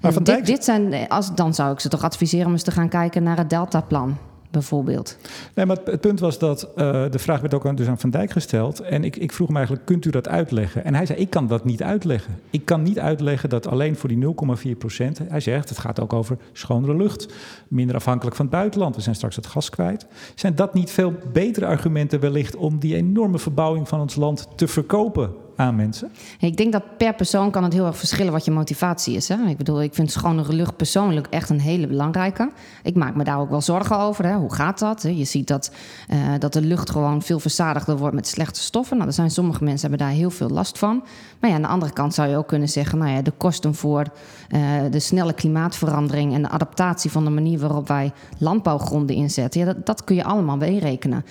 Maar 0.00 0.12
dit, 0.12 0.26
Dijk... 0.26 0.46
dit 0.46 0.64
zijn, 0.64 1.08
als, 1.08 1.34
dan 1.34 1.54
zou 1.54 1.72
ik 1.72 1.80
ze 1.80 1.88
toch 1.88 2.04
adviseren 2.04 2.46
om 2.46 2.52
eens 2.52 2.62
te 2.62 2.70
gaan 2.70 2.88
kijken 2.88 3.22
naar 3.22 3.36
het 3.36 3.50
Deltaplan. 3.50 4.16
bijvoorbeeld. 4.50 5.16
Nee, 5.54 5.66
maar 5.66 5.76
het, 5.84 6.00
punt 6.00 6.20
was 6.20 6.38
dat 6.38 6.68
uh, 6.76 7.04
de 7.10 7.18
vraag 7.18 7.40
werd 7.40 7.54
ook 7.54 7.66
aan, 7.66 7.74
dus 7.74 7.86
aan 7.86 7.98
Van 7.98 8.10
Dijk 8.10 8.30
gesteld. 8.30 8.80
En 8.80 9.04
ik, 9.04 9.16
ik 9.16 9.32
vroeg 9.32 9.46
hem 9.46 9.56
eigenlijk, 9.56 9.86
kunt 9.86 10.04
u 10.04 10.10
dat 10.10 10.28
uitleggen? 10.28 10.84
En 10.84 10.94
hij 10.94 11.06
zei, 11.06 11.18
ik 11.18 11.30
kan 11.30 11.46
dat 11.46 11.64
niet 11.64 11.82
uitleggen. 11.82 12.38
Ik 12.50 12.64
kan 12.64 12.82
niet 12.82 12.98
uitleggen 12.98 13.48
dat 13.48 13.66
alleen 13.66 13.96
voor 13.96 14.08
die 14.08 14.34
0,4 14.72 14.78
procent... 14.78 15.18
Hij 15.28 15.40
zegt, 15.40 15.68
het 15.68 15.78
gaat 15.78 16.00
ook 16.00 16.12
over 16.12 16.36
schonere 16.52 16.96
lucht. 16.96 17.26
Minder 17.68 17.96
afhankelijk 17.96 18.36
van 18.36 18.46
het 18.46 18.54
buitenland. 18.54 18.96
We 18.96 19.02
zijn 19.02 19.14
straks 19.14 19.36
het 19.36 19.46
gas 19.46 19.70
kwijt. 19.70 20.06
Zijn 20.34 20.54
dat 20.54 20.74
niet 20.74 20.90
veel 20.90 21.14
betere 21.32 21.66
argumenten 21.66 22.20
wellicht... 22.20 22.56
om 22.56 22.78
die 22.78 22.96
enorme 22.96 23.38
verbouwing 23.38 23.88
van 23.88 24.00
ons 24.00 24.14
land 24.14 24.48
te 24.56 24.68
verkopen 24.68 25.43
aan 25.56 25.76
mensen? 25.76 26.10
Ik 26.38 26.56
denk 26.56 26.72
dat 26.72 26.82
per 26.96 27.14
persoon 27.14 27.50
kan 27.50 27.64
het 27.64 27.72
heel 27.72 27.86
erg 27.86 27.96
verschillen 27.96 28.32
wat 28.32 28.44
je 28.44 28.50
motivatie 28.50 29.16
is. 29.16 29.28
Hè? 29.28 29.36
Ik 29.46 29.56
bedoel, 29.56 29.82
ik 29.82 29.94
vind 29.94 30.10
schonere 30.10 30.52
lucht 30.52 30.76
persoonlijk 30.76 31.26
echt 31.26 31.50
een 31.50 31.60
hele 31.60 31.86
belangrijke. 31.86 32.50
Ik 32.82 32.94
maak 32.94 33.14
me 33.14 33.24
daar 33.24 33.38
ook 33.38 33.50
wel 33.50 33.60
zorgen 33.60 33.98
over. 33.98 34.24
Hè? 34.24 34.34
Hoe 34.34 34.54
gaat 34.54 34.78
dat? 34.78 35.02
Je 35.02 35.24
ziet 35.24 35.48
dat, 35.48 35.72
uh, 36.10 36.16
dat 36.38 36.52
de 36.52 36.60
lucht 36.60 36.90
gewoon 36.90 37.22
veel 37.22 37.40
verzadigder 37.40 37.96
wordt 37.96 38.14
met 38.14 38.26
slechte 38.26 38.60
stoffen. 38.60 38.96
Nou, 38.96 39.08
er 39.08 39.14
zijn 39.14 39.30
sommige 39.30 39.64
mensen 39.64 39.88
hebben 39.88 40.06
daar 40.06 40.16
heel 40.16 40.30
veel 40.30 40.48
last 40.48 40.78
van. 40.78 41.04
Maar 41.40 41.50
ja, 41.50 41.56
aan 41.56 41.62
de 41.62 41.68
andere 41.68 41.92
kant 41.92 42.14
zou 42.14 42.28
je 42.28 42.36
ook 42.36 42.48
kunnen 42.48 42.68
zeggen... 42.68 42.98
nou 42.98 43.10
ja, 43.10 43.22
de 43.22 43.32
kosten 43.36 43.74
voor 43.74 44.06
uh, 44.48 44.60
de 44.90 45.00
snelle 45.00 45.32
klimaatverandering... 45.32 46.34
en 46.34 46.42
de 46.42 46.48
adaptatie 46.48 47.10
van 47.10 47.24
de 47.24 47.30
manier 47.30 47.58
waarop 47.58 47.88
wij 47.88 48.12
landbouwgronden 48.38 49.16
inzetten... 49.16 49.60
Ja, 49.60 49.66
dat, 49.66 49.86
dat 49.86 50.04
kun 50.04 50.16
je 50.16 50.24
allemaal 50.24 50.56
meerekenen. 50.56 51.24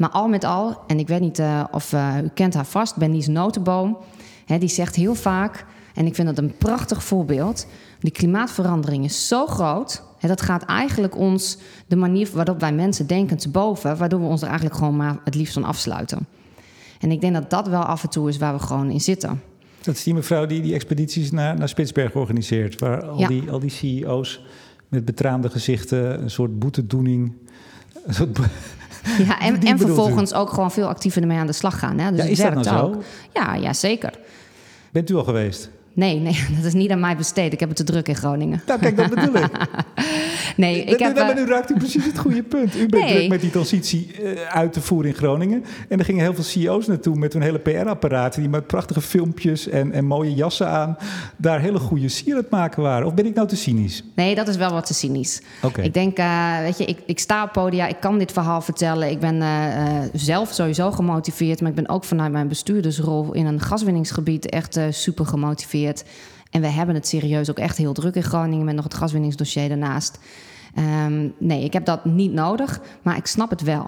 Maar 0.00 0.10
al 0.10 0.28
met 0.28 0.44
al, 0.44 0.78
en 0.86 0.98
ik 0.98 1.08
weet 1.08 1.20
niet 1.20 1.38
uh, 1.38 1.64
of 1.70 1.92
uh, 1.92 2.14
u 2.22 2.28
kent 2.34 2.54
haar 2.54 2.66
vast, 2.66 2.96
Bernice 2.96 3.30
Notenboom. 3.30 3.98
Hè, 4.46 4.58
die 4.58 4.68
zegt 4.68 4.96
heel 4.96 5.14
vaak, 5.14 5.66
en 5.94 6.06
ik 6.06 6.14
vind 6.14 6.26
dat 6.28 6.38
een 6.38 6.56
prachtig 6.56 7.04
voorbeeld... 7.04 7.66
die 7.98 8.12
klimaatverandering 8.12 9.04
is 9.04 9.28
zo 9.28 9.46
groot... 9.46 10.02
Hè, 10.18 10.28
dat 10.28 10.40
gaat 10.40 10.62
eigenlijk 10.62 11.16
ons, 11.16 11.58
de 11.86 11.96
manier 11.96 12.28
waarop 12.32 12.60
wij 12.60 12.72
mensen 12.72 13.06
denken, 13.06 13.36
te 13.36 13.48
boven... 13.48 13.96
waardoor 13.96 14.20
we 14.20 14.26
ons 14.26 14.40
er 14.40 14.46
eigenlijk 14.46 14.76
gewoon 14.76 14.96
maar 14.96 15.18
het 15.24 15.34
liefst 15.34 15.52
van 15.52 15.64
afsluiten. 15.64 16.26
En 17.00 17.10
ik 17.10 17.20
denk 17.20 17.34
dat 17.34 17.50
dat 17.50 17.68
wel 17.68 17.82
af 17.82 18.02
en 18.02 18.10
toe 18.10 18.28
is 18.28 18.38
waar 18.38 18.54
we 18.54 18.60
gewoon 18.60 18.90
in 18.90 19.00
zitten. 19.00 19.42
Dat 19.82 19.94
is 19.94 20.02
die 20.02 20.14
mevrouw 20.14 20.46
die 20.46 20.60
die 20.60 20.74
expedities 20.74 21.30
naar, 21.30 21.58
naar 21.58 21.68
Spitsberg 21.68 22.14
organiseert... 22.14 22.78
waar 22.78 23.04
al, 23.04 23.18
ja. 23.18 23.28
die, 23.28 23.50
al 23.50 23.60
die 23.60 23.70
CEO's 23.70 24.44
met 24.88 25.04
betraande 25.04 25.50
gezichten, 25.50 26.22
een 26.22 26.30
soort 26.30 26.58
boetedoening... 26.58 27.32
Een 28.04 28.14
soort 28.14 28.38
ja, 29.26 29.40
en, 29.46 29.62
en 29.62 29.78
vervolgens 29.78 30.34
ook 30.34 30.50
gewoon 30.50 30.70
veel 30.70 30.88
actiever 30.88 31.22
ermee 31.22 31.38
aan 31.38 31.46
de 31.46 31.52
slag 31.52 31.78
gaan. 31.78 31.98
Hè? 31.98 32.10
Dus 32.10 32.24
ja, 32.24 32.30
is 32.30 32.38
dat 32.38 32.64
nou 32.64 32.82
ook. 32.82 32.94
zo? 32.94 33.02
Ja, 33.32 33.54
ja, 33.54 33.72
zeker. 33.72 34.12
Bent 34.90 35.10
u 35.10 35.14
al 35.14 35.24
geweest? 35.24 35.70
Nee, 35.92 36.18
nee, 36.18 36.44
dat 36.56 36.64
is 36.64 36.72
niet 36.74 36.90
aan 36.90 37.00
mij 37.00 37.16
besteed. 37.16 37.52
Ik 37.52 37.60
heb 37.60 37.68
het 37.68 37.78
te 37.78 37.84
druk 37.84 38.08
in 38.08 38.16
Groningen. 38.16 38.62
Nou, 38.66 38.80
kijk, 38.80 38.96
dat 38.96 39.10
bedoel 39.10 39.34
ik. 39.34 39.50
nee, 40.60 40.84
ik 40.84 40.98
heb... 40.98 41.14
Maar 41.14 41.34
nu 41.34 41.46
raakt 41.46 41.70
u 41.70 41.74
precies 41.74 42.04
het 42.04 42.18
goede 42.18 42.42
punt. 42.42 42.76
U 42.76 42.86
bent 42.86 43.04
nee. 43.04 43.14
druk 43.14 43.28
met 43.28 43.40
die 43.40 43.50
transitie 43.50 44.10
uh, 44.20 44.42
uit 44.42 44.72
te 44.72 44.80
voeren 44.80 45.10
in 45.10 45.16
Groningen. 45.16 45.64
En 45.88 45.98
er 45.98 46.04
gingen 46.04 46.22
heel 46.22 46.34
veel 46.34 46.44
CEO's 46.44 46.86
naartoe 46.86 47.16
met 47.16 47.32
hun 47.32 47.42
hele 47.42 47.58
PR-apparaten... 47.58 48.40
die 48.40 48.50
met 48.50 48.66
prachtige 48.66 49.00
filmpjes 49.00 49.68
en, 49.68 49.92
en 49.92 50.04
mooie 50.04 50.34
jassen 50.34 50.68
aan... 50.68 50.96
daar 51.36 51.60
hele 51.60 51.78
goede 51.78 52.08
sier 52.08 52.34
aan 52.34 52.40
het 52.40 52.50
maken 52.50 52.82
waren. 52.82 53.06
Of 53.06 53.14
ben 53.14 53.26
ik 53.26 53.34
nou 53.34 53.48
te 53.48 53.56
cynisch? 53.56 54.04
Nee, 54.14 54.34
dat 54.34 54.48
is 54.48 54.56
wel 54.56 54.70
wat 54.70 54.86
te 54.86 54.94
cynisch. 54.94 55.42
Okay. 55.62 55.84
Ik 55.84 55.94
denk, 55.94 56.18
uh, 56.18 56.58
weet 56.58 56.78
je, 56.78 56.84
ik, 56.84 56.98
ik 57.06 57.18
sta 57.18 57.44
op 57.44 57.52
podia, 57.52 57.86
ik 57.86 58.00
kan 58.00 58.18
dit 58.18 58.32
verhaal 58.32 58.60
vertellen. 58.60 59.10
Ik 59.10 59.20
ben 59.20 59.36
uh, 59.36 59.98
zelf 60.12 60.52
sowieso 60.52 60.90
gemotiveerd... 60.90 61.60
maar 61.60 61.70
ik 61.70 61.76
ben 61.76 61.88
ook 61.88 62.04
vanuit 62.04 62.32
mijn 62.32 62.48
bestuurdersrol 62.48 63.34
in 63.34 63.46
een 63.46 63.60
gaswinningsgebied... 63.60 64.48
echt 64.48 64.78
super 64.90 65.26
gemotiveerd... 65.26 66.04
En 66.50 66.60
we 66.60 66.66
hebben 66.66 66.94
het 66.94 67.06
serieus 67.06 67.50
ook 67.50 67.58
echt 67.58 67.76
heel 67.76 67.92
druk 67.92 68.14
in 68.14 68.22
Groningen 68.22 68.64
met 68.64 68.74
nog 68.74 68.84
het 68.84 68.94
gaswinningsdossier 68.94 69.68
daarnaast. 69.68 70.18
Um, 71.06 71.34
nee, 71.38 71.64
ik 71.64 71.72
heb 71.72 71.84
dat 71.84 72.04
niet 72.04 72.32
nodig, 72.32 72.80
maar 73.02 73.16
ik 73.16 73.26
snap 73.26 73.50
het 73.50 73.62
wel. 73.62 73.86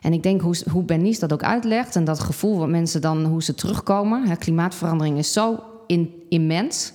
En 0.00 0.12
ik 0.12 0.22
denk 0.22 0.40
hoe, 0.40 0.56
hoe 0.70 0.82
Bernice 0.82 1.20
dat 1.20 1.32
ook 1.32 1.42
uitlegt 1.42 1.96
en 1.96 2.04
dat 2.04 2.20
gevoel 2.20 2.58
wat 2.58 2.68
mensen 2.68 3.00
dan, 3.00 3.24
hoe 3.24 3.42
ze 3.42 3.54
terugkomen. 3.54 4.26
Hè, 4.28 4.36
klimaatverandering 4.36 5.18
is 5.18 5.32
zo 5.32 5.62
in, 5.86 6.12
immens. 6.28 6.92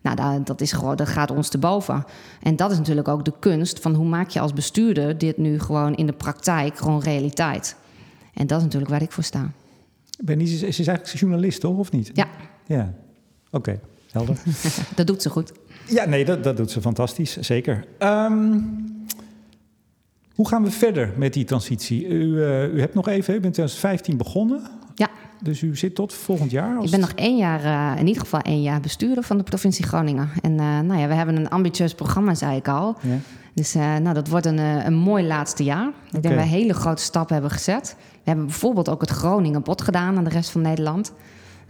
Nou, 0.00 0.16
dat, 0.16 0.46
dat, 0.46 0.60
is 0.60 0.72
gewoon, 0.72 0.96
dat 0.96 1.08
gaat 1.08 1.30
ons 1.30 1.48
te 1.48 1.58
boven. 1.58 2.04
En 2.42 2.56
dat 2.56 2.70
is 2.70 2.76
natuurlijk 2.76 3.08
ook 3.08 3.24
de 3.24 3.32
kunst 3.38 3.80
van 3.80 3.94
hoe 3.94 4.06
maak 4.06 4.28
je 4.28 4.40
als 4.40 4.52
bestuurder 4.52 5.18
dit 5.18 5.36
nu 5.36 5.60
gewoon 5.60 5.94
in 5.94 6.06
de 6.06 6.12
praktijk 6.12 6.76
gewoon 6.76 7.00
realiteit. 7.00 7.76
En 8.34 8.46
dat 8.46 8.58
is 8.58 8.64
natuurlijk 8.64 8.90
waar 8.90 9.02
ik 9.02 9.12
voor 9.12 9.24
sta. 9.24 9.50
Bernice 10.18 10.66
is, 10.66 10.78
is 10.78 10.86
eigenlijk 10.86 11.18
journalist, 11.18 11.60
toch? 11.60 11.76
Of 11.76 11.92
niet? 11.92 12.10
Ja. 12.14 12.26
Ja, 12.66 12.94
oké. 13.50 13.56
Okay. 13.56 13.80
Helder. 14.12 14.36
dat 14.96 15.06
doet 15.06 15.22
ze 15.22 15.30
goed. 15.30 15.52
Ja, 15.86 16.04
nee, 16.04 16.24
dat, 16.24 16.44
dat 16.44 16.56
doet 16.56 16.70
ze 16.70 16.80
fantastisch, 16.80 17.36
zeker. 17.36 17.84
Um, 17.98 19.06
hoe 20.34 20.48
gaan 20.48 20.62
we 20.62 20.70
verder 20.70 21.12
met 21.16 21.32
die 21.32 21.44
transitie? 21.44 22.06
U, 22.06 22.24
uh, 22.24 22.74
u 22.74 22.80
hebt 22.80 22.94
nog 22.94 23.08
even, 23.08 23.34
u 23.34 23.40
bent 23.40 23.44
in 23.44 23.52
2015 23.52 24.16
begonnen. 24.16 24.62
Ja. 24.94 25.08
Dus 25.42 25.62
u 25.62 25.76
zit 25.76 25.94
tot 25.94 26.12
volgend 26.12 26.50
jaar? 26.50 26.76
Als... 26.76 26.84
Ik 26.84 26.90
ben 26.90 27.00
nog 27.00 27.12
één 27.12 27.36
jaar, 27.36 27.64
uh, 27.64 28.00
in 28.00 28.06
ieder 28.06 28.22
geval 28.22 28.40
één 28.40 28.62
jaar 28.62 28.80
bestuurder 28.80 29.24
van 29.24 29.38
de 29.38 29.42
provincie 29.42 29.84
Groningen. 29.84 30.28
En 30.42 30.52
uh, 30.52 30.80
nou 30.80 31.00
ja, 31.00 31.08
we 31.08 31.14
hebben 31.14 31.36
een 31.36 31.48
ambitieus 31.48 31.94
programma, 31.94 32.34
zei 32.34 32.56
ik 32.56 32.68
al. 32.68 32.96
Ja. 33.00 33.16
Dus 33.54 33.74
nou, 33.74 34.12
dat 34.12 34.28
wordt 34.28 34.46
een, 34.46 34.58
een 34.58 34.94
mooi 34.94 35.26
laatste 35.26 35.64
jaar. 35.64 35.88
Ik 35.88 35.94
okay. 36.08 36.20
denk 36.20 36.34
dat 36.34 36.44
we 36.44 36.50
hele 36.50 36.74
grote 36.74 37.02
stappen 37.02 37.34
hebben 37.34 37.52
gezet. 37.52 37.96
We 37.98 38.20
hebben 38.24 38.46
bijvoorbeeld 38.46 38.88
ook 38.88 39.00
het 39.00 39.10
Groningen 39.10 39.62
bod 39.62 39.82
gedaan 39.82 40.16
aan 40.16 40.24
de 40.24 40.30
rest 40.30 40.50
van 40.50 40.60
Nederland. 40.60 41.12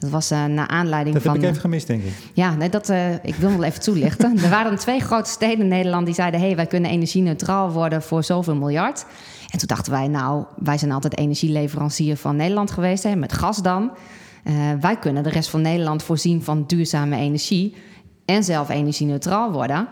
Dat 0.02 0.10
was 0.10 0.32
uh, 0.32 0.44
naar 0.44 0.68
aanleiding 0.68 1.14
dat 1.14 1.24
van... 1.24 1.32
Dat 1.32 1.42
heb 1.42 1.50
ik 1.50 1.56
even 1.56 1.70
gemist, 1.70 1.86
denk 1.86 2.02
ik. 2.02 2.12
Ja, 2.32 2.54
nee, 2.54 2.68
dat, 2.68 2.90
uh, 2.90 3.12
ik 3.12 3.34
wil 3.34 3.50
wel 3.50 3.62
even 3.62 3.80
toelichten. 3.80 4.38
er 4.44 4.50
waren 4.50 4.78
twee 4.78 5.00
grote 5.00 5.30
steden 5.30 5.58
in 5.58 5.68
Nederland 5.68 6.06
die 6.06 6.14
zeiden... 6.14 6.40
hé, 6.40 6.46
hey, 6.46 6.56
wij 6.56 6.66
kunnen 6.66 6.90
energie-neutraal 6.90 7.70
worden 7.70 8.02
voor 8.02 8.24
zoveel 8.24 8.54
miljard. 8.54 9.04
En 9.50 9.58
toen 9.58 9.68
dachten 9.68 9.92
wij, 9.92 10.08
nou, 10.08 10.44
wij 10.56 10.78
zijn 10.78 10.92
altijd 10.92 11.18
energieleverancier 11.18 12.16
van 12.16 12.36
Nederland 12.36 12.70
geweest... 12.70 13.02
Hè, 13.02 13.16
met 13.16 13.32
gas 13.32 13.62
dan. 13.62 13.90
Uh, 14.44 14.54
wij 14.80 14.96
kunnen 14.96 15.22
de 15.22 15.30
rest 15.30 15.50
van 15.50 15.60
Nederland 15.60 16.02
voorzien 16.02 16.42
van 16.42 16.64
duurzame 16.66 17.16
energie... 17.16 17.74
en 18.24 18.44
zelf 18.44 18.68
energie-neutraal 18.68 19.52
worden. 19.52 19.88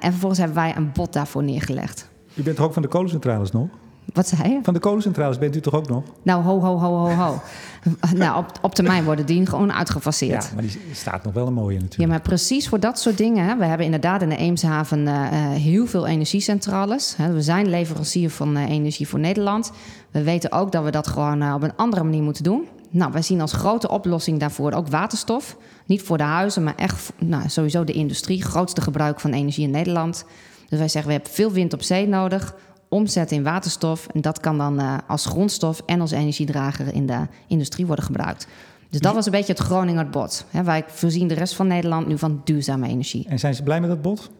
en 0.00 0.10
vervolgens 0.10 0.38
hebben 0.38 0.56
wij 0.56 0.76
een 0.76 0.92
bod 0.92 1.12
daarvoor 1.12 1.42
neergelegd. 1.42 2.08
U 2.34 2.42
bent 2.42 2.58
ook 2.58 2.72
van 2.72 2.82
de 2.82 2.88
kolencentrales 2.88 3.50
nog? 3.50 3.68
Wat 4.16 4.28
zei 4.28 4.52
je? 4.52 4.58
Van 4.62 4.74
de 4.74 4.80
kolencentrales 4.80 5.38
bent 5.38 5.56
u 5.56 5.60
toch 5.60 5.74
ook 5.74 5.88
nog? 5.88 6.02
Nou, 6.22 6.42
ho, 6.42 6.60
ho, 6.60 6.78
ho, 6.78 6.96
ho, 6.96 7.08
ho. 7.08 7.40
nou, 8.16 8.38
op, 8.38 8.52
op 8.62 8.74
termijn 8.74 9.04
worden 9.04 9.26
die 9.26 9.46
gewoon 9.46 9.72
uitgefaseerd. 9.72 10.44
Ja, 10.44 10.50
maar 10.54 10.62
die 10.62 10.80
staat 10.92 11.24
nog 11.24 11.32
wel 11.32 11.46
een 11.46 11.52
mooie 11.52 11.74
natuurlijk. 11.74 12.00
Ja, 12.00 12.06
maar 12.06 12.20
precies 12.20 12.68
voor 12.68 12.80
dat 12.80 12.98
soort 12.98 13.18
dingen. 13.18 13.44
Hè. 13.44 13.56
We 13.56 13.64
hebben 13.64 13.84
inderdaad 13.86 14.22
in 14.22 14.28
de 14.28 14.36
Eemshaven 14.36 14.98
uh, 14.98 15.12
heel 15.50 15.86
veel 15.86 16.06
energiecentrales. 16.06 17.16
Hè. 17.16 17.32
We 17.32 17.42
zijn 17.42 17.68
leverancier 17.68 18.30
van 18.30 18.56
uh, 18.56 18.70
energie 18.70 19.08
voor 19.08 19.18
Nederland. 19.18 19.72
We 20.10 20.22
weten 20.22 20.52
ook 20.52 20.72
dat 20.72 20.84
we 20.84 20.90
dat 20.90 21.06
gewoon 21.06 21.42
uh, 21.42 21.54
op 21.54 21.62
een 21.62 21.76
andere 21.76 22.02
manier 22.02 22.22
moeten 22.22 22.44
doen. 22.44 22.66
Nou, 22.90 23.12
wij 23.12 23.22
zien 23.22 23.40
als 23.40 23.52
grote 23.52 23.88
oplossing 23.88 24.40
daarvoor 24.40 24.72
ook 24.72 24.88
waterstof. 24.88 25.56
Niet 25.86 26.02
voor 26.02 26.16
de 26.16 26.24
huizen, 26.24 26.62
maar 26.62 26.76
echt 26.76 27.12
nou, 27.18 27.48
sowieso 27.48 27.84
de 27.84 27.92
industrie. 27.92 28.42
Grootste 28.42 28.80
gebruik 28.80 29.20
van 29.20 29.32
energie 29.32 29.64
in 29.64 29.70
Nederland. 29.70 30.24
Dus 30.68 30.78
wij 30.78 30.88
zeggen, 30.88 31.10
we 31.10 31.16
hebben 31.16 31.34
veel 31.34 31.52
wind 31.52 31.72
op 31.72 31.82
zee 31.82 32.08
nodig 32.08 32.54
omzetten 32.88 33.36
in 33.36 33.42
waterstof. 33.42 34.06
En 34.12 34.20
dat 34.20 34.40
kan 34.40 34.58
dan 34.58 34.80
uh, 34.80 34.98
als 35.06 35.26
grondstof 35.26 35.82
en 35.86 36.00
als 36.00 36.10
energiedrager 36.10 36.94
in 36.94 37.06
de 37.06 37.20
industrie 37.46 37.86
worden 37.86 38.04
gebruikt. 38.04 38.46
Dus 38.90 39.00
dat 39.00 39.14
was 39.14 39.26
een 39.26 39.32
beetje 39.32 39.52
het 39.52 39.62
Groninger 39.62 40.10
bod. 40.10 40.44
Hè, 40.50 40.62
wij 40.62 40.84
voorzien 40.86 41.28
de 41.28 41.34
rest 41.34 41.54
van 41.54 41.66
Nederland 41.66 42.06
nu 42.06 42.18
van 42.18 42.40
duurzame 42.44 42.88
energie. 42.88 43.26
En 43.28 43.38
zijn 43.38 43.54
ze 43.54 43.62
blij 43.62 43.80
met 43.80 43.88
dat 43.88 44.02
bod? 44.02 44.30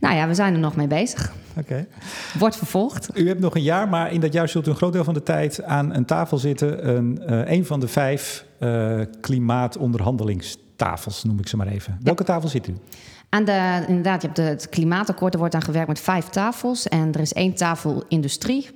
Nou 0.00 0.14
ja, 0.14 0.28
we 0.28 0.34
zijn 0.34 0.54
er 0.54 0.60
nog 0.60 0.76
mee 0.76 0.86
bezig. 0.86 1.32
Oké. 1.50 1.60
Okay. 1.60 1.86
Wordt 2.38 2.56
vervolgd. 2.56 3.08
U 3.14 3.28
hebt 3.28 3.40
nog 3.40 3.54
een 3.54 3.62
jaar, 3.62 3.88
maar 3.88 4.12
in 4.12 4.20
dat 4.20 4.32
jaar 4.32 4.48
zult 4.48 4.66
u 4.66 4.70
een 4.70 4.76
groot 4.76 4.92
deel 4.92 5.04
van 5.04 5.14
de 5.14 5.22
tijd 5.22 5.62
aan 5.62 5.94
een 5.94 6.04
tafel 6.04 6.38
zitten. 6.38 6.88
Een, 6.88 7.22
uh, 7.28 7.50
een 7.50 7.66
van 7.66 7.80
de 7.80 7.88
vijf 7.88 8.44
uh, 8.60 9.00
klimaatonderhandelingstafels, 9.20 11.24
noem 11.24 11.38
ik 11.38 11.48
ze 11.48 11.56
maar 11.56 11.66
even. 11.66 11.98
Welke 12.02 12.24
tafel 12.24 12.48
zit 12.48 12.68
u? 12.68 12.74
Aan 13.34 13.44
de, 13.44 13.84
inderdaad, 13.86 14.20
je 14.20 14.26
hebt 14.26 14.38
de, 14.38 14.46
het 14.46 14.68
klimaatakkoord, 14.68 15.32
er 15.32 15.38
wordt 15.38 15.54
aan 15.54 15.62
gewerkt 15.62 15.88
met 15.88 16.00
vijf 16.00 16.24
tafels. 16.28 16.88
En 16.88 17.12
er 17.12 17.20
is 17.20 17.32
één 17.32 17.54
tafel 17.54 18.04
industrie, 18.08 18.70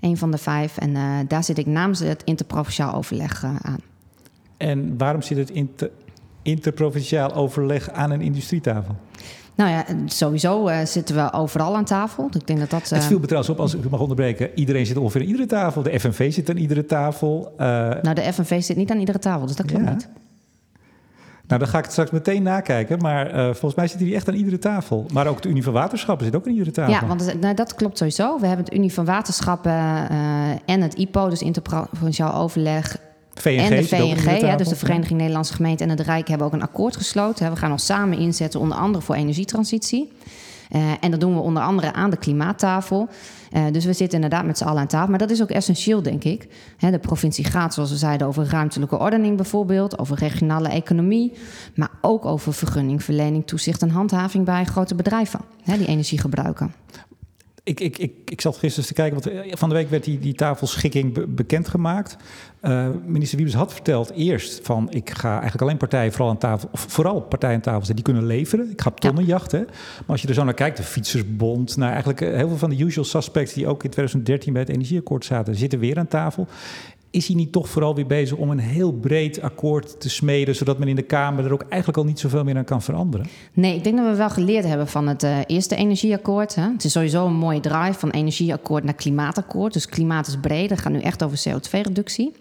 één 0.00 0.16
van 0.16 0.30
de 0.30 0.38
vijf. 0.38 0.78
En 0.78 0.90
uh, 0.90 1.18
daar 1.28 1.44
zit 1.44 1.58
ik 1.58 1.66
namens 1.66 2.00
het 2.00 2.22
interprovinciaal 2.24 2.94
overleg 2.94 3.42
uh, 3.42 3.50
aan. 3.62 3.78
En 4.56 4.98
waarom 4.98 5.22
zit 5.22 5.36
het 5.36 5.50
inter, 5.50 5.90
interprovinciaal 6.42 7.34
overleg 7.34 7.90
aan 7.90 8.10
een 8.10 8.20
industrietafel? 8.20 8.96
Nou 9.54 9.70
ja, 9.70 9.84
sowieso 10.06 10.68
uh, 10.68 10.84
zitten 10.84 11.16
we 11.16 11.32
overal 11.32 11.76
aan 11.76 11.84
tafel. 11.84 12.28
Ik 12.32 12.46
denk 12.46 12.58
dat 12.58 12.70
dat, 12.70 12.90
Het 12.90 13.04
viel 13.04 13.18
me 13.18 13.26
trouwens 13.26 13.52
op, 13.52 13.60
als 13.60 13.74
ik 13.74 13.90
mag 13.90 14.00
onderbreken... 14.00 14.50
iedereen 14.54 14.86
zit 14.86 14.96
ongeveer 14.96 15.20
aan 15.20 15.26
iedere 15.26 15.46
tafel. 15.46 15.82
De 15.82 16.00
FNV 16.00 16.32
zit 16.32 16.50
aan 16.50 16.56
iedere 16.56 16.86
tafel. 16.86 17.54
Nou, 17.56 18.14
de 18.14 18.32
FNV 18.32 18.62
zit 18.62 18.76
niet 18.76 18.90
aan 18.90 18.98
iedere 18.98 19.18
tafel, 19.18 19.46
dus 19.46 19.56
dat 19.56 19.66
klopt 19.66 19.84
ja. 19.84 19.90
niet. 19.90 20.08
Nou, 21.52 21.64
dan 21.64 21.72
ga 21.72 21.78
ik 21.78 21.84
het 21.84 21.92
straks 21.92 22.10
meteen 22.10 22.42
nakijken. 22.42 22.98
Maar 22.98 23.34
uh, 23.34 23.44
volgens 23.44 23.74
mij 23.74 23.88
zit 23.88 24.00
hij 24.00 24.14
echt 24.14 24.28
aan 24.28 24.34
iedere 24.34 24.58
tafel. 24.58 25.06
Maar 25.12 25.26
ook 25.26 25.42
de 25.42 25.48
Unie 25.48 25.62
van 25.62 25.72
Waterschappen 25.72 26.26
zit 26.26 26.36
ook 26.36 26.46
aan 26.46 26.52
iedere 26.52 26.70
tafel. 26.70 26.92
Ja, 26.92 27.06
want 27.06 27.40
nou, 27.40 27.54
dat 27.54 27.74
klopt 27.74 27.98
sowieso. 27.98 28.38
We 28.40 28.46
hebben 28.46 28.64
het 28.64 28.74
Unie 28.74 28.92
van 28.92 29.04
Waterschappen 29.04 29.72
uh, 29.72 30.08
en 30.64 30.80
het 30.80 30.94
IPO, 30.94 31.28
dus 31.28 31.42
Interprovinciaal 31.42 32.34
Overleg. 32.34 32.96
VNG, 33.34 33.60
en 33.60 33.76
de 33.76 33.84
VNG, 33.84 34.40
ja, 34.40 34.56
dus 34.56 34.68
de 34.68 34.76
Vereniging 34.76 35.18
Nederlandse 35.18 35.54
Gemeenten 35.54 35.88
en 35.88 35.96
het 35.96 36.06
Rijk 36.06 36.28
hebben 36.28 36.46
ook 36.46 36.52
een 36.52 36.62
akkoord 36.62 36.96
gesloten. 36.96 37.50
We 37.50 37.56
gaan 37.56 37.72
ons 37.72 37.86
samen 37.86 38.18
inzetten, 38.18 38.60
onder 38.60 38.78
andere 38.78 39.04
voor 39.04 39.14
energietransitie. 39.14 40.12
En 41.00 41.10
dat 41.10 41.20
doen 41.20 41.34
we 41.34 41.40
onder 41.40 41.62
andere 41.62 41.92
aan 41.92 42.10
de 42.10 42.16
klimaattafel. 42.16 43.08
dus 43.72 43.84
we 43.84 43.92
zitten 43.92 44.22
inderdaad 44.22 44.46
met 44.46 44.58
z'n 44.58 44.64
allen 44.64 44.80
aan 44.80 44.86
tafel. 44.86 45.08
Maar 45.08 45.18
dat 45.18 45.30
is 45.30 45.42
ook 45.42 45.50
essentieel, 45.50 46.02
denk 46.02 46.24
ik. 46.24 46.48
de 46.78 46.98
provincie 46.98 47.44
gaat, 47.44 47.74
zoals 47.74 47.90
we 47.90 47.96
zeiden, 47.96 48.26
over 48.26 48.46
ruimtelijke 48.50 48.98
ordening 48.98 49.36
bijvoorbeeld, 49.36 49.98
over 49.98 50.18
regionale 50.18 50.68
economie, 50.68 51.32
maar 51.74 51.90
ook 52.00 52.24
over 52.24 52.52
vergunningverlening, 52.52 53.46
toezicht 53.46 53.82
en 53.82 53.90
handhaving 53.90 54.44
bij 54.44 54.64
grote 54.64 54.94
bedrijven 54.94 55.40
die 55.64 55.86
energie 55.86 56.18
gebruiken. 56.18 56.74
Ik, 57.64 57.80
ik, 57.80 57.98
ik, 57.98 58.12
ik 58.24 58.40
zat 58.40 58.56
gisteren 58.56 58.88
te 58.88 58.94
kijken, 58.94 59.22
want 59.22 59.46
eh, 59.46 59.52
van 59.56 59.68
de 59.68 59.74
week 59.74 59.90
werd 59.90 60.04
die, 60.04 60.18
die 60.18 60.34
tafelschikking 60.34 61.12
be 61.12 61.26
bekendgemaakt. 61.26 62.16
Uh, 62.62 62.88
minister 63.06 63.36
Wiebes 63.36 63.54
had 63.54 63.72
verteld 63.72 64.10
eerst 64.10 64.60
van 64.62 64.90
ik 64.90 65.10
ga 65.10 65.30
eigenlijk 65.30 65.62
alleen 65.62 65.76
partijen 65.76 66.12
vooral 66.12 66.30
aan 66.30 66.38
tafel, 66.38 66.68
of 66.72 66.84
vooral 66.88 67.20
partijen 67.20 67.54
aan 67.54 67.62
tafel 67.62 67.84
zetten 67.84 68.04
die 68.04 68.14
kunnen 68.14 68.26
leveren. 68.26 68.70
Ik 68.70 68.80
ga 68.80 68.90
op 68.90 69.00
tonnenjachten. 69.00 69.58
Ja. 69.58 69.66
Maar 69.98 70.06
als 70.06 70.22
je 70.22 70.28
er 70.28 70.34
zo 70.34 70.44
naar 70.44 70.54
kijkt, 70.54 70.76
de 70.76 70.82
Fietsersbond, 70.82 71.76
nou 71.76 71.90
eigenlijk 71.90 72.20
eh, 72.20 72.34
heel 72.34 72.48
veel 72.48 72.56
van 72.56 72.70
de 72.70 72.84
usual 72.84 73.04
suspects 73.04 73.52
die 73.52 73.66
ook 73.66 73.84
in 73.84 73.90
2013 73.90 74.52
bij 74.52 74.62
het 74.62 74.70
energieakkoord 74.70 75.24
zaten, 75.24 75.54
zitten 75.54 75.78
weer 75.78 75.98
aan 75.98 76.08
tafel 76.08 76.46
is 77.12 77.26
hij 77.26 77.36
niet 77.36 77.52
toch 77.52 77.68
vooral 77.68 77.94
weer 77.94 78.06
bezig 78.06 78.36
om 78.36 78.50
een 78.50 78.58
heel 78.58 78.92
breed 78.92 79.40
akkoord 79.40 80.00
te 80.00 80.10
smeden, 80.10 80.54
zodat 80.54 80.78
men 80.78 80.88
in 80.88 80.96
de 80.96 81.02
Kamer 81.02 81.44
er 81.44 81.52
ook 81.52 81.62
eigenlijk 81.68 81.98
al 81.98 82.04
niet 82.04 82.20
zoveel 82.20 82.44
meer 82.44 82.56
aan 82.56 82.64
kan 82.64 82.82
veranderen? 82.82 83.26
Nee, 83.52 83.76
ik 83.76 83.84
denk 83.84 83.96
dat 83.96 84.06
we 84.06 84.16
wel 84.16 84.30
geleerd 84.30 84.64
hebben 84.64 84.88
van 84.88 85.06
het 85.06 85.22
uh, 85.22 85.38
eerste 85.46 85.76
energieakkoord. 85.76 86.54
Hè. 86.54 86.62
Het 86.62 86.84
is 86.84 86.92
sowieso 86.92 87.26
een 87.26 87.34
mooie 87.34 87.60
drive 87.60 87.98
van 87.98 88.10
energieakkoord 88.10 88.84
naar 88.84 88.94
klimaatakkoord. 88.94 89.72
Dus 89.72 89.86
klimaat 89.86 90.26
is 90.26 90.36
breed, 90.40 90.70
het 90.70 90.80
gaat 90.80 90.92
nu 90.92 91.00
echt 91.00 91.22
over 91.22 91.42
CO2-reductie. 91.48 92.32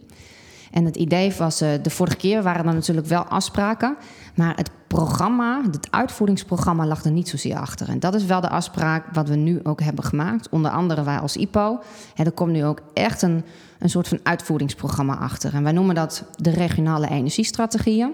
En 0.71 0.85
het 0.85 0.95
idee 0.95 1.33
was, 1.37 1.61
uh, 1.61 1.69
de 1.81 1.89
vorige 1.89 2.17
keer 2.17 2.43
waren 2.43 2.65
er 2.65 2.73
natuurlijk 2.73 3.07
wel 3.07 3.23
afspraken, 3.23 3.95
maar 4.35 4.55
het 4.55 4.71
programma, 4.87 5.61
het 5.71 5.87
uitvoeringsprogramma 5.91 6.85
lag 6.85 7.03
er 7.03 7.11
niet 7.11 7.29
zozeer 7.29 7.55
achter. 7.55 7.89
En 7.89 7.99
dat 7.99 8.13
is 8.13 8.25
wel 8.25 8.41
de 8.41 8.49
afspraak 8.49 9.05
wat 9.13 9.29
we 9.29 9.35
nu 9.35 9.59
ook 9.63 9.81
hebben 9.81 10.03
gemaakt. 10.03 10.49
Onder 10.49 10.71
andere 10.71 11.03
wij 11.03 11.17
als 11.17 11.37
IPO. 11.37 11.79
En 12.15 12.25
er 12.25 12.31
komt 12.31 12.51
nu 12.51 12.65
ook 12.65 12.81
echt 12.93 13.21
een, 13.21 13.43
een 13.81 13.89
soort 13.89 14.07
van 14.07 14.19
uitvoeringsprogramma 14.23 15.17
achter. 15.17 15.53
En 15.53 15.63
wij 15.63 15.71
noemen 15.71 15.95
dat 15.95 16.23
de 16.35 16.49
regionale 16.49 17.09
energiestrategieën. 17.09 18.13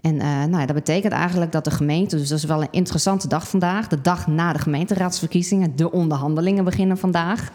En 0.00 0.14
uh, 0.14 0.44
nou 0.44 0.66
dat 0.66 0.74
betekent 0.74 1.12
eigenlijk 1.12 1.52
dat 1.52 1.64
de 1.64 1.70
gemeente, 1.70 2.16
dus 2.16 2.28
dat 2.28 2.38
is 2.38 2.44
wel 2.44 2.62
een 2.62 2.68
interessante 2.70 3.28
dag 3.28 3.48
vandaag, 3.48 3.88
de 3.88 4.00
dag 4.00 4.26
na 4.26 4.52
de 4.52 4.58
gemeenteraadsverkiezingen, 4.58 5.76
de 5.76 5.92
onderhandelingen 5.92 6.64
beginnen 6.64 6.98
vandaag. 6.98 7.50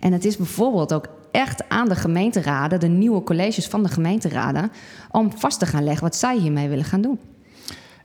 En 0.00 0.12
het 0.12 0.24
is 0.24 0.36
bijvoorbeeld 0.36 0.92
ook 0.92 1.08
echt 1.30 1.68
aan 1.68 1.88
de 1.88 1.94
gemeenteraden, 1.94 2.80
de 2.80 2.88
nieuwe 2.88 3.22
colleges 3.22 3.66
van 3.66 3.82
de 3.82 3.88
gemeenteraden, 3.88 4.70
om 5.10 5.32
vast 5.36 5.58
te 5.58 5.66
gaan 5.66 5.84
leggen 5.84 6.02
wat 6.02 6.16
zij 6.16 6.38
hiermee 6.38 6.68
willen 6.68 6.84
gaan 6.84 7.00
doen. 7.00 7.18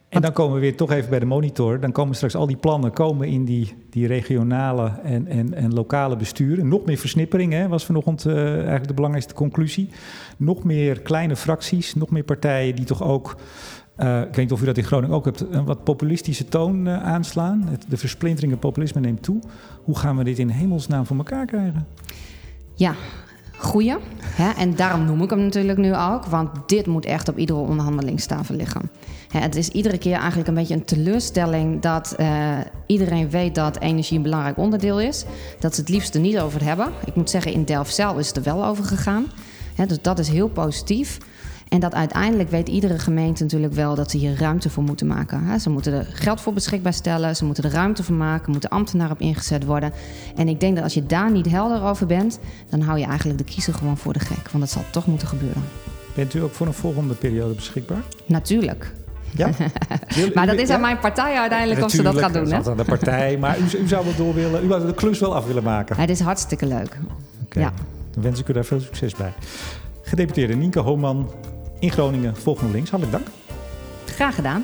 En 0.10 0.22
dan 0.22 0.34
komen 0.34 0.54
we 0.54 0.60
weer 0.60 0.78
toch 0.78 0.92
even 0.92 1.10
bij 1.10 1.20
de 1.20 1.26
monitor. 1.26 1.80
Dan 1.80 1.92
komen 1.92 2.16
straks 2.16 2.36
al 2.36 2.48
die 2.48 2.58
plannen 2.58 2.92
komen 2.92 3.28
in 3.28 3.46
die, 3.46 3.74
die 3.90 4.08
regionale 4.08 4.92
en, 5.04 5.28
en, 5.28 5.54
en 5.54 5.74
lokale 5.74 6.16
besturen. 6.16 6.68
Nog 6.68 6.86
meer 6.86 6.98
versnippering 6.98 7.54
hè, 7.54 7.68
was 7.68 7.86
vanochtend 7.86 8.26
uh, 8.26 8.54
eigenlijk 8.54 8.88
de 8.88 8.94
belangrijkste 8.94 9.34
conclusie. 9.34 9.90
Nog 10.38 10.64
meer 10.64 11.00
kleine 11.00 11.36
fracties, 11.36 11.96
nog 11.96 12.10
meer 12.10 12.24
partijen 12.24 12.76
die 12.76 12.86
toch 12.86 13.04
ook... 13.04 13.36
Uh, 13.98 14.20
ik 14.20 14.26
weet 14.26 14.38
niet 14.38 14.52
of 14.52 14.62
u 14.62 14.66
dat 14.66 14.78
in 14.78 14.84
Groningen 14.84 15.16
ook 15.16 15.26
hebt, 15.26 15.46
een 15.52 15.66
wat 15.66 15.84
populistische 15.84 16.46
toon 16.46 16.88
uh, 16.88 17.04
aanslaan. 17.04 17.70
De 17.88 17.98
versplintering 17.98 18.54
en 18.54 18.60
populisme 18.60 19.02
neemt 19.02 19.24
toe. 19.24 19.40
Hoe 19.84 19.98
gaan 19.98 20.18
we 20.18 20.24
dit 20.24 20.40
in 20.40 20.50
hemelsnaam 20.50 21.06
voor 21.06 21.18
elkaar 21.18 21.46
krijgen? 21.46 21.88
Ja, 22.74 22.94
goeie. 23.60 23.96
Hè? 24.24 24.50
En 24.50 24.76
daarom 24.76 25.06
noem 25.06 25.22
ik 25.22 25.30
hem 25.30 25.40
natuurlijk 25.40 25.78
nu 25.78 25.96
ook. 25.96 26.26
Want 26.26 26.50
dit 26.66 26.88
moet 26.88 27.06
echt 27.06 27.30
op 27.30 27.38
iedere 27.38 27.60
onderhandelingstafel 27.60 28.56
liggen. 28.56 28.90
Hè, 29.32 29.40
het 29.40 29.56
is 29.56 29.70
iedere 29.70 29.98
keer 29.98 30.18
eigenlijk 30.18 30.48
een 30.48 30.54
beetje 30.54 30.74
een 30.74 30.86
teleurstelling 30.86 31.82
dat 31.82 32.16
uh, 32.20 32.58
iedereen 32.86 33.30
weet 33.30 33.56
dat 33.56 33.80
energie 33.80 34.18
een 34.18 34.24
belangrijk 34.24 34.58
onderdeel 34.58 35.00
is. 35.00 35.26
Dat 35.60 35.76
ze 35.76 35.82
het 35.82 35.90
liefst 35.90 36.16
er 36.16 36.22
niet 36.22 36.40
over 36.40 36.64
hebben. 36.64 36.88
Ik 37.06 37.16
moet 37.16 37.30
zeggen, 37.30 37.54
in 37.54 37.64
Delft 37.64 37.96
zelf 37.96 38.18
is 38.18 38.28
het 38.28 38.38
er 38.38 38.44
wel 38.44 38.66
over 38.66 38.84
gegaan. 38.84 39.26
Hè, 39.76 39.86
dus 39.86 40.02
dat 40.02 40.20
is 40.20 40.30
heel 40.30 40.50
positief. 40.50 41.18
En 41.70 41.80
dat 41.80 41.94
uiteindelijk 41.94 42.50
weet 42.50 42.70
iedere 42.70 43.00
gemeente 43.00 43.44
natuurlijk 43.44 43.74
wel 43.74 43.96
dat 43.96 44.12
ze 44.12 44.18
hier 44.18 44.38
ruimte 44.38 44.70
voor 44.70 44.84
moeten 44.84 45.08
maken. 45.08 45.60
Ze 45.60 45.70
moeten 45.70 45.94
er 45.94 46.08
geld 46.14 46.42
voor 46.42 46.54
beschikbaar 46.54 46.94
stellen, 46.94 47.36
ze 47.36 47.46
moeten 47.46 47.64
er 47.64 47.72
ruimte 47.72 48.04
voor 48.04 48.16
maken, 48.16 48.52
moeten 48.52 48.70
ambtenaren 48.70 49.12
op 49.12 49.20
ingezet 49.20 49.66
worden. 49.66 49.92
En 50.36 50.48
ik 50.48 50.60
denk 50.60 50.76
dat 50.76 50.84
als 50.84 50.94
je 50.94 51.06
daar 51.06 51.32
niet 51.32 51.50
helder 51.50 51.84
over 51.84 52.06
bent, 52.06 52.40
dan 52.70 52.82
hou 52.82 53.00
je 53.00 53.06
eigenlijk 53.06 53.38
de 53.38 53.44
kiezer 53.44 53.74
gewoon 53.74 53.98
voor 53.98 54.14
de 54.14 54.20
gek. 54.20 54.50
Want 54.52 54.60
dat 54.60 54.70
zal 54.70 54.84
toch 54.92 55.08
moeten 55.08 55.28
gebeuren. 55.28 55.64
Bent 56.16 56.34
u 56.34 56.42
ook 56.42 56.52
voor 56.52 56.68
een 56.68 56.74
volgende 56.74 57.14
periode 57.14 57.54
beschikbaar? 57.54 58.04
Natuurlijk. 58.26 58.94
Ja? 59.36 59.50
maar 60.34 60.46
dat 60.46 60.58
is 60.58 60.70
aan 60.70 60.82
mijn 60.82 61.00
partij 61.00 61.36
uiteindelijk 61.38 61.84
of 61.84 61.92
ze 61.92 62.02
dat 62.02 62.18
gaat 62.18 62.34
doen. 62.34 62.50
Dat 62.50 62.62
is 62.62 62.68
aan 62.68 62.78
de 62.78 62.84
partij, 62.84 63.38
maar 63.38 63.60
u, 63.60 63.78
u, 63.78 63.88
zou 63.88 64.06
wel 64.06 64.16
door 64.16 64.34
willen, 64.34 64.64
u 64.64 64.68
zou 64.68 64.86
de 64.86 64.94
klus 64.94 65.20
wel 65.20 65.36
af 65.36 65.46
willen 65.46 65.64
maken. 65.64 65.96
Het 65.96 66.10
is 66.10 66.20
hartstikke 66.20 66.66
leuk. 66.66 66.98
Okay. 67.44 67.64
Ja. 67.64 67.72
Dan 68.14 68.24
wens 68.24 68.40
ik 68.40 68.48
u 68.48 68.54
daar 68.54 68.66
veel 68.66 68.80
succes 68.80 69.16
bij. 69.16 69.34
Gedeputeerde 70.02 70.56
Nienke 70.56 70.80
Homan, 70.80 71.30
in 71.80 71.92
Groningen 71.92 72.36
volgende 72.36 72.72
links. 72.74 72.90
Hartelijk 72.90 73.18
dank. 73.18 73.36
Graag 74.06 74.36
gedaan. 74.36 74.64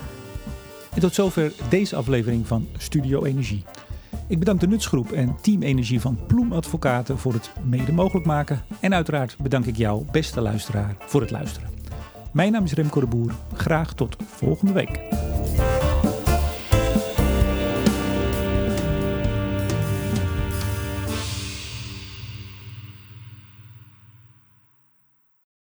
En 0.94 1.02
tot 1.02 1.14
zover 1.14 1.52
deze 1.70 1.96
aflevering 1.96 2.48
van 2.48 2.68
Studio 2.78 3.24
Energie. 3.24 3.64
Ik 4.28 4.40
bedank 4.40 4.60
de 4.60 4.68
Nutsgroep 4.68 5.12
en 5.12 5.36
Team 5.42 5.62
Energie 5.62 6.02
van 6.02 6.20
Ploem 6.28 6.54
Advocaten 6.54 7.18
voor 7.18 7.34
het 7.34 7.52
mede 7.64 7.92
mogelijk 7.92 8.26
maken. 8.26 8.64
En 8.80 8.94
uiteraard 8.94 9.36
bedank 9.42 9.66
ik 9.66 9.78
jou, 9.78 10.06
beste 10.12 10.42
luisteraar, 10.42 10.96
voor 11.00 11.22
het 11.22 11.32
luisteren. 11.32 11.70
Mijn 12.32 12.52
naam 12.52 12.64
is 12.64 12.74
Remco 12.74 13.00
de 13.00 13.06
Boer. 13.06 13.32
Graag 13.54 13.94
tot 13.94 14.16
volgende 14.26 14.74
week. 14.74 15.00